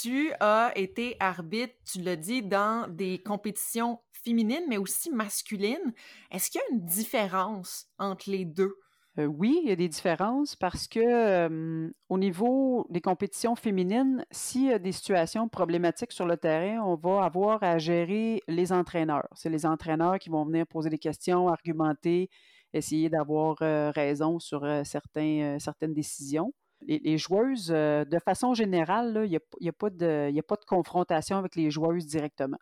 Tu 0.00 0.32
as 0.40 0.72
été 0.76 1.16
arbitre, 1.20 1.74
tu 1.84 2.00
l'as 2.00 2.16
dit, 2.16 2.42
dans 2.42 2.88
des 2.88 3.18
compétitions 3.18 4.00
féminines, 4.12 4.64
mais 4.68 4.78
aussi 4.78 5.10
masculines. 5.10 5.92
Est-ce 6.30 6.50
qu'il 6.50 6.60
y 6.60 6.64
a 6.64 6.76
une 6.76 6.84
différence 6.84 7.86
entre 7.98 8.30
les 8.30 8.44
deux? 8.44 8.74
Euh, 9.18 9.26
oui, 9.26 9.58
il 9.64 9.68
y 9.68 9.72
a 9.72 9.76
des 9.76 9.88
différences 9.88 10.54
parce 10.54 10.86
que 10.86 11.90
au 12.08 12.18
niveau 12.18 12.86
des 12.88 13.00
compétitions 13.00 13.56
féminines, 13.56 14.24
s'il 14.30 14.66
y 14.66 14.72
a 14.72 14.78
des 14.78 14.92
situations 14.92 15.48
problématiques 15.48 16.12
sur 16.12 16.26
le 16.26 16.36
terrain, 16.36 16.80
on 16.84 16.94
va 16.94 17.24
avoir 17.24 17.62
à 17.62 17.78
gérer 17.78 18.42
les 18.46 18.72
entraîneurs. 18.72 19.28
C'est 19.34 19.50
les 19.50 19.66
entraîneurs 19.66 20.18
qui 20.18 20.30
vont 20.30 20.44
venir 20.44 20.66
poser 20.66 20.88
des 20.88 20.98
questions, 20.98 21.48
argumenter, 21.48 22.30
essayer 22.72 23.08
d'avoir 23.08 23.56
raison 23.94 24.38
sur 24.38 24.64
certains, 24.84 25.56
certaines 25.58 25.94
décisions. 25.94 26.52
Les, 26.86 27.18
joueuses, 27.18 27.68
de 27.68 28.18
façon 28.24 28.54
générale, 28.54 29.22
il 29.24 29.30
n'y 29.60 29.68
a, 29.68 29.72
pas 29.72 29.90
de 29.90 30.64
confrontation 30.66 31.38
avec 31.38 31.56
les 31.56 31.70
joueuses 31.72 32.06
directement. 32.06 32.58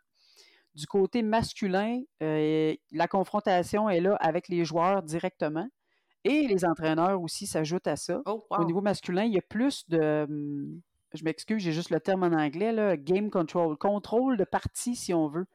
Du 0.73 0.87
côté 0.87 1.21
masculin, 1.21 2.01
la 2.19 3.07
confrontation 3.07 3.89
est 3.89 4.01
là 4.01 4.15
avec 4.15 4.47
les 4.47 4.65
joueurs 4.65 5.03
directement. 5.03 5.67
Et 6.23 6.47
les 6.47 6.65
entraîneurs 6.65 7.21
aussi 7.21 7.47
s'ajoutent 7.47 7.87
à 7.87 7.95
ça. 7.95 8.21
Oh, 8.25 8.45
Au 8.49 8.65
niveau 8.65 8.81
masculin, 8.81 9.23
il 9.23 9.33
y 9.33 9.37
a 9.37 9.41
plus 9.41 9.87
de. 9.89 10.25
Hum, 10.27 10.81
je 11.13 11.23
m'excuse, 11.23 11.61
j'ai 11.61 11.71
juste 11.71 11.89
le 11.89 11.99
terme 11.99 12.23
en 12.23 12.33
anglais, 12.33 12.71
là, 12.71 12.97
game 12.97 13.29
control, 13.29 13.77
contrôle 13.77 14.37
de 14.37 14.43
partie 14.43 14.95
si 14.95 15.13
on 15.13 15.27
veut 15.27 15.47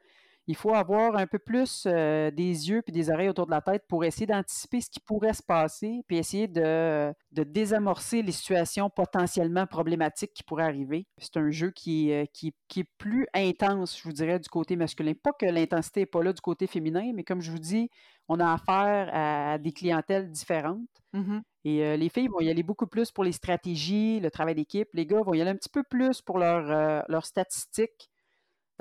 il 0.47 0.55
faut 0.55 0.73
avoir 0.73 1.15
un 1.15 1.25
peu 1.25 1.39
plus 1.39 1.85
euh, 1.87 2.29
des 2.29 2.69
yeux 2.69 2.81
puis 2.81 2.91
des 2.91 3.09
oreilles 3.09 3.29
autour 3.29 3.45
de 3.45 3.51
la 3.51 3.61
tête 3.61 3.83
pour 3.87 4.03
essayer 4.03 4.25
d'anticiper 4.25 4.81
ce 4.81 4.89
qui 4.89 4.99
pourrait 4.99 5.33
se 5.33 5.43
passer, 5.43 6.01
puis 6.07 6.17
essayer 6.17 6.47
de, 6.47 7.13
désamorcer 7.31 8.21
les 8.21 8.33
situations 8.33 8.89
potentiellement 8.89 9.65
problématiques 9.65 10.33
qui 10.33 10.43
pourraient 10.43 10.63
arriver. 10.63 11.07
C'est 11.17 11.37
un 11.37 11.49
jeu 11.49 11.71
qui, 11.71 12.11
euh, 12.11 12.25
qui, 12.33 12.53
est 12.77 12.89
plus 12.97 13.25
intense, 13.33 13.97
je 13.97 14.03
vous 14.03 14.11
dirais, 14.11 14.39
du 14.39 14.49
côté 14.49 14.75
masculin. 14.75 15.13
Pas 15.21 15.31
que 15.31 15.45
l'intensité 15.45 16.01
n'est 16.01 16.05
pas 16.07 16.21
là 16.21 16.33
du 16.33 16.41
côté 16.41 16.67
féminin, 16.67 17.11
mais 17.15 17.23
comme 17.23 17.41
je 17.41 17.51
vous 17.51 17.59
dis, 17.59 17.89
on 18.27 18.39
a 18.39 18.53
affaire 18.53 19.09
à 19.13 19.57
des 19.57 19.71
clientèles 19.71 20.29
différentes. 20.29 20.79
Mm-hmm. 21.13 21.41
Et 21.65 21.85
euh, 21.85 21.95
les 21.95 22.09
filles 22.09 22.27
vont 22.27 22.41
y 22.41 22.49
aller 22.49 22.63
beaucoup 22.63 22.87
plus 22.87 23.11
pour 23.11 23.23
les 23.23 23.31
stratégies, 23.31 24.19
le 24.19 24.29
travail 24.29 24.55
d'équipe. 24.55 24.89
Les 24.93 25.05
gars 25.05 25.21
vont 25.21 25.33
y 25.33 25.41
aller 25.41 25.51
un 25.51 25.55
petit 25.55 25.69
peu 25.69 25.83
plus 25.83 26.21
pour 26.21 26.37
leurs 26.37 27.25
statistiques 27.25 28.09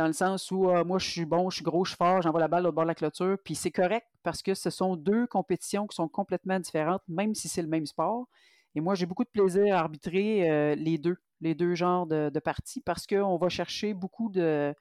dans 0.02 0.08
le 0.08 0.12
sens 0.12 0.50
où 0.50 0.68
ah, 0.68 0.82
moi 0.82 0.98
je 0.98 1.08
suis 1.08 1.24
bon, 1.24 1.48
je 1.48 1.56
suis 1.56 1.64
gros, 1.64 1.84
je 1.84 1.90
suis 1.90 1.96
fort, 1.96 2.22
j'envoie 2.22 2.40
la 2.40 2.48
balle 2.48 2.66
au 2.66 2.72
bord 2.72 2.82
de 2.82 2.88
la 2.88 2.94
clôture, 2.96 3.36
puis 3.44 3.54
c'est 3.54 3.70
correct 3.70 4.08
parce 4.24 4.42
que 4.42 4.52
ce 4.52 4.68
sont 4.68 4.96
deux 4.96 5.28
compétitions 5.28 5.86
qui 5.86 5.94
sont 5.94 6.08
complètement 6.08 6.58
différentes, 6.58 7.02
même 7.06 7.36
si 7.36 7.48
c'est 7.48 7.62
le 7.62 7.68
même 7.68 7.86
sport. 7.86 8.26
Et 8.74 8.80
moi, 8.80 8.96
j'ai 8.96 9.06
beaucoup 9.06 9.22
de 9.22 9.28
plaisir 9.28 9.76
à 9.76 9.78
arbitrer 9.78 10.50
euh, 10.50 10.74
les 10.74 10.98
deux, 10.98 11.18
les 11.40 11.54
deux 11.54 11.76
genres 11.76 12.08
de, 12.08 12.36
parties, 12.40 12.80
parce 12.80 13.06
qu'on 13.06 13.36
va 13.36 13.48
chercher 13.48 13.94
beaucoup 13.94 14.28
de, 14.28 14.74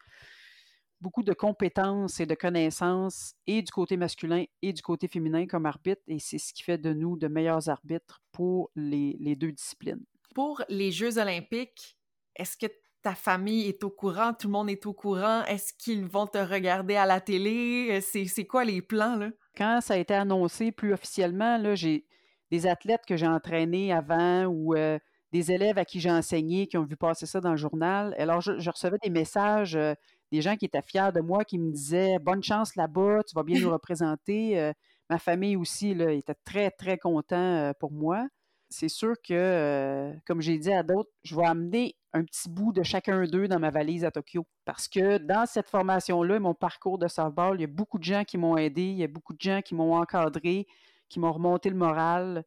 beaucoup 1.02 1.22
de 1.22 1.34
compétences 1.34 2.20
et 2.20 2.26
de 2.26 2.34
connaissances, 2.34 3.36
et 3.46 3.62
du 3.62 3.72
côté 3.72 3.98
masculin 3.98 4.46
et 4.64 4.74
du 4.74 4.82
côté 4.82 5.08
féminin 5.08 5.46
comme 5.46 5.68
arbitre, 5.68 6.02
et 6.08 6.18
c'est 6.18 6.40
ce 6.40 6.52
qui 6.52 6.64
fait 6.64 6.80
de 6.80 6.94
nous 6.94 7.16
de 7.16 7.28
meilleurs 7.28 7.70
arbitres 7.70 8.24
pour 8.32 8.72
les, 8.76 9.18
les 9.20 9.36
deux 9.36 9.52
disciplines. 9.52 10.04
Pour 10.34 10.64
les 10.68 10.92
Jeux 10.92 11.20
olympiques, 11.20 11.96
est-ce 12.36 12.58
que 12.58 12.66
ta 13.02 13.16
famille 13.16 13.68
est 13.68 13.84
au 13.84 13.90
courant, 13.90 14.34
tout 14.34 14.48
le 14.48 14.52
monde 14.52 14.70
est 14.70 14.86
au 14.86 14.94
courant, 14.94 15.44
est-ce 15.46 15.74
qu'ils 15.74 16.06
vont 16.06 16.28
te 16.28 16.38
regarder 16.38 16.96
à 16.96 17.06
la 17.06 17.20
télé? 17.20 17.90
Euh, 17.92 18.00
c'est 18.02 18.46
quoi 18.46 18.64
les 18.64 18.82
plans, 18.82 19.16
là? 19.16 19.30
Quand 19.58 19.82
ça 19.82 19.96
a 19.96 19.98
été 19.98 20.14
annoncé 20.14 20.72
plus 20.72 20.94
officiellement, 20.94 21.58
là, 21.58 21.76
j'ai 21.76 22.06
des 22.52 22.68
athlètes 22.68 23.06
que 23.08 23.18
j'ai 23.18 23.28
entraînés 23.28 23.92
avant 23.92 24.46
ou 24.46 24.76
euh, 24.76 25.00
des 25.32 25.52
élèves 25.52 25.78
à 25.78 25.86
qui 25.86 26.00
j'ai 26.00 26.12
enseigné 26.12 26.68
qui 26.68 26.78
ont 26.78 26.86
vu 26.86 26.96
passer 26.96 27.26
ça 27.26 27.42
dans 27.42 27.52
le 27.52 27.58
journal. 27.58 28.16
Alors, 28.18 28.42
je, 28.42 28.70
recevais 28.70 28.98
des 29.02 29.10
messages, 29.10 29.76
euh, 29.76 29.94
des 30.32 30.42
gens 30.42 30.56
qui 30.56 30.66
étaient 30.66 30.82
fiers 30.82 31.12
de 31.14 31.22
moi, 31.22 31.44
qui 31.44 31.58
me 31.58 31.72
disaient 31.72 32.20
Bonne 32.20 32.44
chance 32.44 32.76
là-bas, 32.76 33.24
tu 33.28 33.36
vas 33.36 33.44
bien 33.44 33.60
nous 33.60 33.70
représenter. 33.72 34.72
ma 35.10 35.18
famille 35.18 35.56
aussi 35.56 35.94
là, 35.94 36.12
était 36.12 36.36
très, 36.46 36.72
très 36.72 36.98
content 36.98 37.74
pour 37.80 37.92
moi. 37.92 38.28
C'est 38.70 38.90
sûr 38.90 39.16
que, 39.28 40.14
comme 40.26 40.42
j'ai 40.42 40.58
dit 40.58 40.72
à 40.72 40.84
d'autres, 40.84 41.10
je 41.24 41.36
vais 41.36 41.46
amener 41.46 41.96
un 42.14 42.24
petit 42.24 42.50
bout 42.50 42.74
de 42.74 42.84
chacun 42.84 43.24
d'eux 43.26 43.48
dans 43.48 43.60
ma 43.60 43.70
valise 43.70 44.06
à 44.06 44.12
Tokyo. 44.12 44.46
Parce 44.66 44.88
que 44.88 45.18
dans 45.18 45.46
cette 45.46 45.70
formation-là, 45.70 46.40
mon 46.40 46.54
parcours 46.54 46.98
de 46.98 47.08
softball, 47.08 47.58
il 47.58 47.62
y 47.62 47.66
a 47.66 47.68
beaucoup 47.68 48.00
de 48.00 48.04
gens 48.04 48.24
qui 48.24 48.38
m'ont 48.38 48.58
aidé, 48.58 48.84
il 48.84 48.98
y 48.98 49.04
a 49.04 49.08
beaucoup 49.08 49.34
de 49.34 49.42
gens 49.42 49.62
qui 49.62 49.76
m'ont 49.76 49.96
encadré, 49.96 50.68
qui 51.10 51.20
m'ont 51.20 51.32
remonté 51.32 51.70
le 51.70 51.76
moral. 51.76 52.44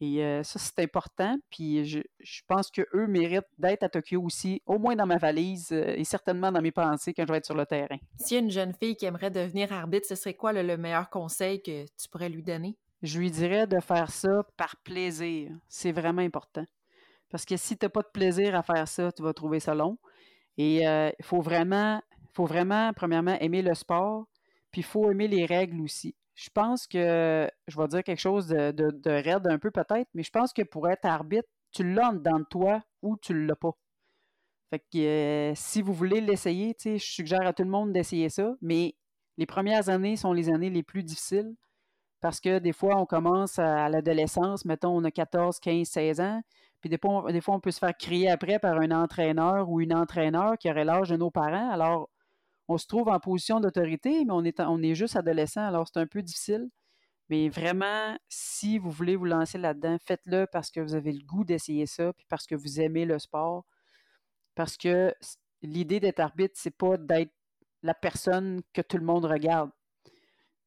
Et 0.00 0.24
euh, 0.24 0.44
ça, 0.44 0.60
c'est 0.60 0.80
important. 0.80 1.36
Puis 1.50 1.84
je, 1.84 2.00
pense 2.46 2.70
qu'eux 2.70 3.06
méritent 3.08 3.48
d'être 3.58 3.82
à 3.82 3.88
Tokyo 3.88 4.22
aussi, 4.22 4.62
au 4.64 4.78
moins 4.78 4.94
dans 4.94 5.06
ma 5.06 5.18
valise 5.18 5.72
euh, 5.72 5.94
et 5.96 6.04
certainement 6.04 6.52
dans 6.52 6.62
mes 6.62 6.70
pensées 6.70 7.12
quand 7.12 7.24
je 7.26 7.32
vais 7.32 7.38
être 7.38 7.46
sur 7.46 7.56
le 7.56 7.66
terrain. 7.66 7.98
S'il 8.16 8.36
y 8.36 8.40
a 8.40 8.42
une 8.44 8.50
jeune 8.50 8.74
fille 8.74 8.94
qui 8.94 9.06
aimerait 9.06 9.32
devenir 9.32 9.72
arbitre, 9.72 10.06
ce 10.06 10.14
serait 10.14 10.34
quoi 10.34 10.52
le 10.52 10.76
meilleur 10.76 11.10
conseil 11.10 11.60
que 11.62 11.84
tu 11.84 12.08
pourrais 12.10 12.28
lui 12.28 12.44
donner? 12.44 12.76
Je 13.02 13.18
lui 13.18 13.30
dirais 13.30 13.66
de 13.66 13.80
faire 13.80 14.10
ça 14.10 14.42
par 14.56 14.76
plaisir. 14.76 15.50
C'est 15.68 15.92
vraiment 15.92 16.22
important. 16.22 16.64
Parce 17.30 17.44
que 17.44 17.56
si 17.56 17.76
tu 17.76 17.84
n'as 17.84 17.90
pas 17.90 18.02
de 18.02 18.08
plaisir 18.12 18.54
à 18.54 18.62
faire 18.62 18.88
ça, 18.88 19.12
tu 19.12 19.22
vas 19.22 19.32
trouver 19.32 19.60
ça 19.60 19.74
long. 19.74 19.98
Et 20.56 20.86
euh, 20.86 21.10
il 21.18 21.24
faut 21.24 21.40
vraiment, 21.40 22.02
faut 22.34 22.46
vraiment, 22.46 22.92
premièrement, 22.94 23.36
aimer 23.40 23.62
le 23.62 23.74
sport, 23.74 24.26
puis 24.70 24.80
il 24.80 24.84
faut 24.84 25.10
aimer 25.10 25.28
les 25.28 25.46
règles 25.46 25.80
aussi. 25.80 26.14
Je 26.34 26.48
pense 26.50 26.86
que, 26.86 27.50
je 27.66 27.76
vais 27.76 27.88
dire 27.88 28.04
quelque 28.04 28.20
chose 28.20 28.46
de, 28.48 28.70
de, 28.70 29.10
raide 29.10 29.46
un 29.48 29.58
peu 29.58 29.70
peut-être, 29.70 30.08
mais 30.14 30.22
je 30.22 30.30
pense 30.30 30.52
que 30.52 30.62
pour 30.62 30.88
être 30.88 31.04
arbitre, 31.04 31.48
tu 31.72 31.82
l'as 31.92 32.12
dans 32.12 32.44
toi 32.44 32.80
ou 33.02 33.16
tu 33.16 33.34
ne 33.34 33.46
l'as 33.46 33.56
pas. 33.56 33.76
Fait 34.70 34.78
que 34.78 34.98
euh, 34.98 35.52
si 35.54 35.82
vous 35.82 35.92
voulez 35.92 36.20
l'essayer, 36.20 36.76
je 36.84 36.98
suggère 36.98 37.46
à 37.46 37.52
tout 37.52 37.64
le 37.64 37.70
monde 37.70 37.92
d'essayer 37.92 38.28
ça, 38.28 38.54
mais 38.60 38.94
les 39.36 39.46
premières 39.46 39.88
années 39.88 40.16
sont 40.16 40.32
les 40.32 40.48
années 40.48 40.70
les 40.70 40.82
plus 40.82 41.02
difficiles 41.02 41.54
parce 42.20 42.40
que 42.40 42.58
des 42.58 42.72
fois, 42.72 42.96
on 42.96 43.06
commence 43.06 43.58
à 43.58 43.88
l'adolescence, 43.88 44.64
mettons, 44.64 44.96
on 44.96 45.04
a 45.04 45.10
14, 45.10 45.60
15, 45.60 45.86
16 45.86 46.20
ans, 46.20 46.42
puis 46.80 46.90
des 46.90 46.98
fois, 46.98 47.24
on, 47.48 47.60
peut 47.60 47.70
se 47.70 47.78
faire 47.78 47.96
crier 47.96 48.30
après 48.30 48.58
par 48.58 48.78
un 48.78 48.90
entraîneur 48.90 49.68
ou 49.68 49.80
une 49.80 49.94
entraîneur 49.94 50.56
qui 50.58 50.70
aurait 50.70 50.84
l'âge 50.84 51.08
de 51.10 51.16
nos 51.16 51.30
parents. 51.30 51.70
Alors, 51.70 52.08
on 52.68 52.78
se 52.78 52.86
trouve 52.86 53.08
en 53.08 53.18
position 53.18 53.60
d'autorité, 53.60 54.24
mais 54.24 54.32
on 54.32 54.44
est, 54.44 54.60
on 54.60 54.82
est 54.82 54.94
juste 54.94 55.16
adolescent, 55.16 55.66
alors 55.66 55.88
c'est 55.88 55.98
un 55.98 56.06
peu 56.06 56.22
difficile. 56.22 56.68
Mais 57.30 57.48
vraiment, 57.48 58.16
si 58.28 58.78
vous 58.78 58.90
voulez 58.90 59.16
vous 59.16 59.26
lancer 59.26 59.58
là-dedans, 59.58 59.98
faites-le 60.04 60.46
parce 60.46 60.70
que 60.70 60.80
vous 60.80 60.94
avez 60.94 61.12
le 61.12 61.24
goût 61.24 61.44
d'essayer 61.44 61.86
ça, 61.86 62.12
puis 62.12 62.26
parce 62.28 62.46
que 62.46 62.54
vous 62.54 62.80
aimez 62.80 63.04
le 63.04 63.18
sport. 63.18 63.64
Parce 64.54 64.76
que 64.76 65.14
l'idée 65.62 66.00
d'être 66.00 66.20
arbitre, 66.20 66.54
c'est 66.56 66.76
pas 66.76 66.96
d'être 66.96 67.32
la 67.82 67.94
personne 67.94 68.62
que 68.72 68.82
tout 68.82 68.98
le 68.98 69.04
monde 69.04 69.24
regarde. 69.24 69.70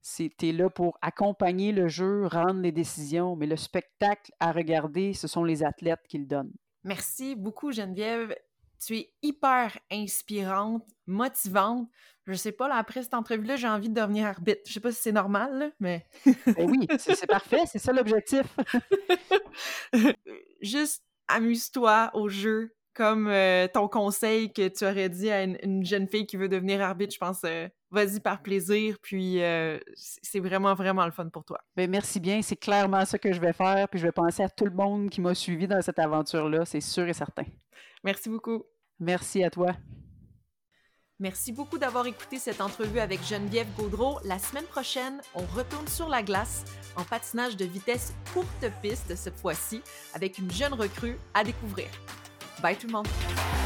C'était 0.02 0.52
là 0.52 0.70
pour 0.70 0.98
accompagner 1.02 1.72
le 1.72 1.88
jeu, 1.88 2.26
rendre 2.26 2.62
les 2.62 2.72
décisions, 2.72 3.36
mais 3.36 3.46
le 3.46 3.56
spectacle 3.56 4.32
à 4.40 4.52
regarder, 4.52 5.14
ce 5.14 5.28
sont 5.28 5.44
les 5.44 5.64
athlètes 5.64 6.02
qui 6.08 6.18
le 6.18 6.26
donnent. 6.26 6.54
Merci 6.84 7.36
beaucoup, 7.36 7.72
Geneviève. 7.72 8.36
Tu 8.84 8.98
es 8.98 9.14
hyper 9.22 9.78
inspirante, 9.92 10.88
motivante. 11.06 11.88
Je 12.26 12.34
sais 12.34 12.52
pas, 12.52 12.68
là, 12.68 12.76
après 12.76 13.04
cette 13.04 13.14
entrevue-là, 13.14 13.56
j'ai 13.56 13.68
envie 13.68 13.90
de 13.90 14.00
devenir 14.00 14.26
arbitre. 14.26 14.62
Je 14.66 14.74
sais 14.74 14.80
pas 14.80 14.92
si 14.92 15.02
c'est 15.02 15.12
normal, 15.12 15.72
mais. 15.80 16.06
Ben 16.48 16.70
oui, 16.70 16.88
c'est 16.98 17.28
parfait, 17.28 17.62
c'est 17.68 17.78
ça 17.80 17.94
l'objectif. 17.94 18.46
Juste 20.62 21.04
amuse-toi 21.28 22.10
au 22.16 22.28
jeu, 22.28 22.76
comme 22.94 23.28
euh, 23.28 23.68
ton 23.68 23.88
conseil 23.88 24.52
que 24.52 24.68
tu 24.68 24.84
aurais 24.84 25.10
dit 25.10 25.30
à 25.30 25.44
une, 25.44 25.86
jeune 25.86 26.08
fille 26.08 26.26
qui 26.26 26.38
veut 26.38 26.50
devenir 26.50 26.82
arbitre, 26.82 27.14
je 27.14 27.20
pense, 27.20 27.42
euh, 27.46 27.68
vas-y 27.91 28.19
par 28.19 28.41
plaisir, 28.41 28.97
puis 29.01 29.41
euh, 29.43 29.77
c'est 29.95 30.39
vraiment, 30.39 30.73
vraiment 30.73 31.06
le 31.06 31.12
fun 31.12 31.30
pour 31.30 31.43
toi. 31.43 31.60
Bien, 31.75 31.88
merci 31.88 32.19
bien, 32.19 32.41
c'est 32.41 32.56
clairement 32.56 33.06
ça 33.06 33.19
que 33.19 33.32
je 33.34 33.39
vais 33.39 33.54
faire, 33.54 33.88
puis 33.89 33.99
je 33.99 34.06
vais 34.06 34.12
penser 34.12 34.43
à 34.43 34.49
tout 34.49 34.65
le 34.65 34.71
monde 34.71 35.10
qui 35.10 35.21
m'a 35.21 35.36
suivi 35.36 35.67
dans 35.67 35.82
cette 35.82 35.99
aventure-là, 35.99 36.65
c'est 36.65 36.82
sûr 36.82 37.08
et 37.08 37.13
certain. 37.13 37.45
Merci 38.04 38.30
beaucoup. 38.30 38.63
Merci 38.99 39.43
à 39.43 39.49
toi. 39.49 39.75
Merci 41.19 41.51
beaucoup 41.51 41.77
d'avoir 41.77 42.08
écouté 42.08 42.39
cette 42.39 42.62
entrevue 42.62 42.99
avec 42.99 43.23
Geneviève 43.23 43.67
Gaudreau. 43.77 44.19
La 44.25 44.39
semaine 44.39 44.65
prochaine, 44.65 45.21
on 45.36 45.45
retourne 45.56 45.88
sur 45.88 46.10
la 46.10 46.23
glace 46.23 46.65
en 46.95 47.04
patinage 47.04 47.56
de 47.58 47.65
vitesse 47.65 48.15
courte 48.34 48.65
piste 48.82 49.15
cette 49.15 49.38
fois-ci 49.38 49.84
avec 50.15 50.39
une 50.39 50.49
jeune 50.49 50.73
recrue 50.73 51.17
à 51.36 51.43
découvrir. 51.43 51.89
Bye 52.63 52.75
tout 52.75 52.88
le 52.88 52.93
monde! 52.93 53.61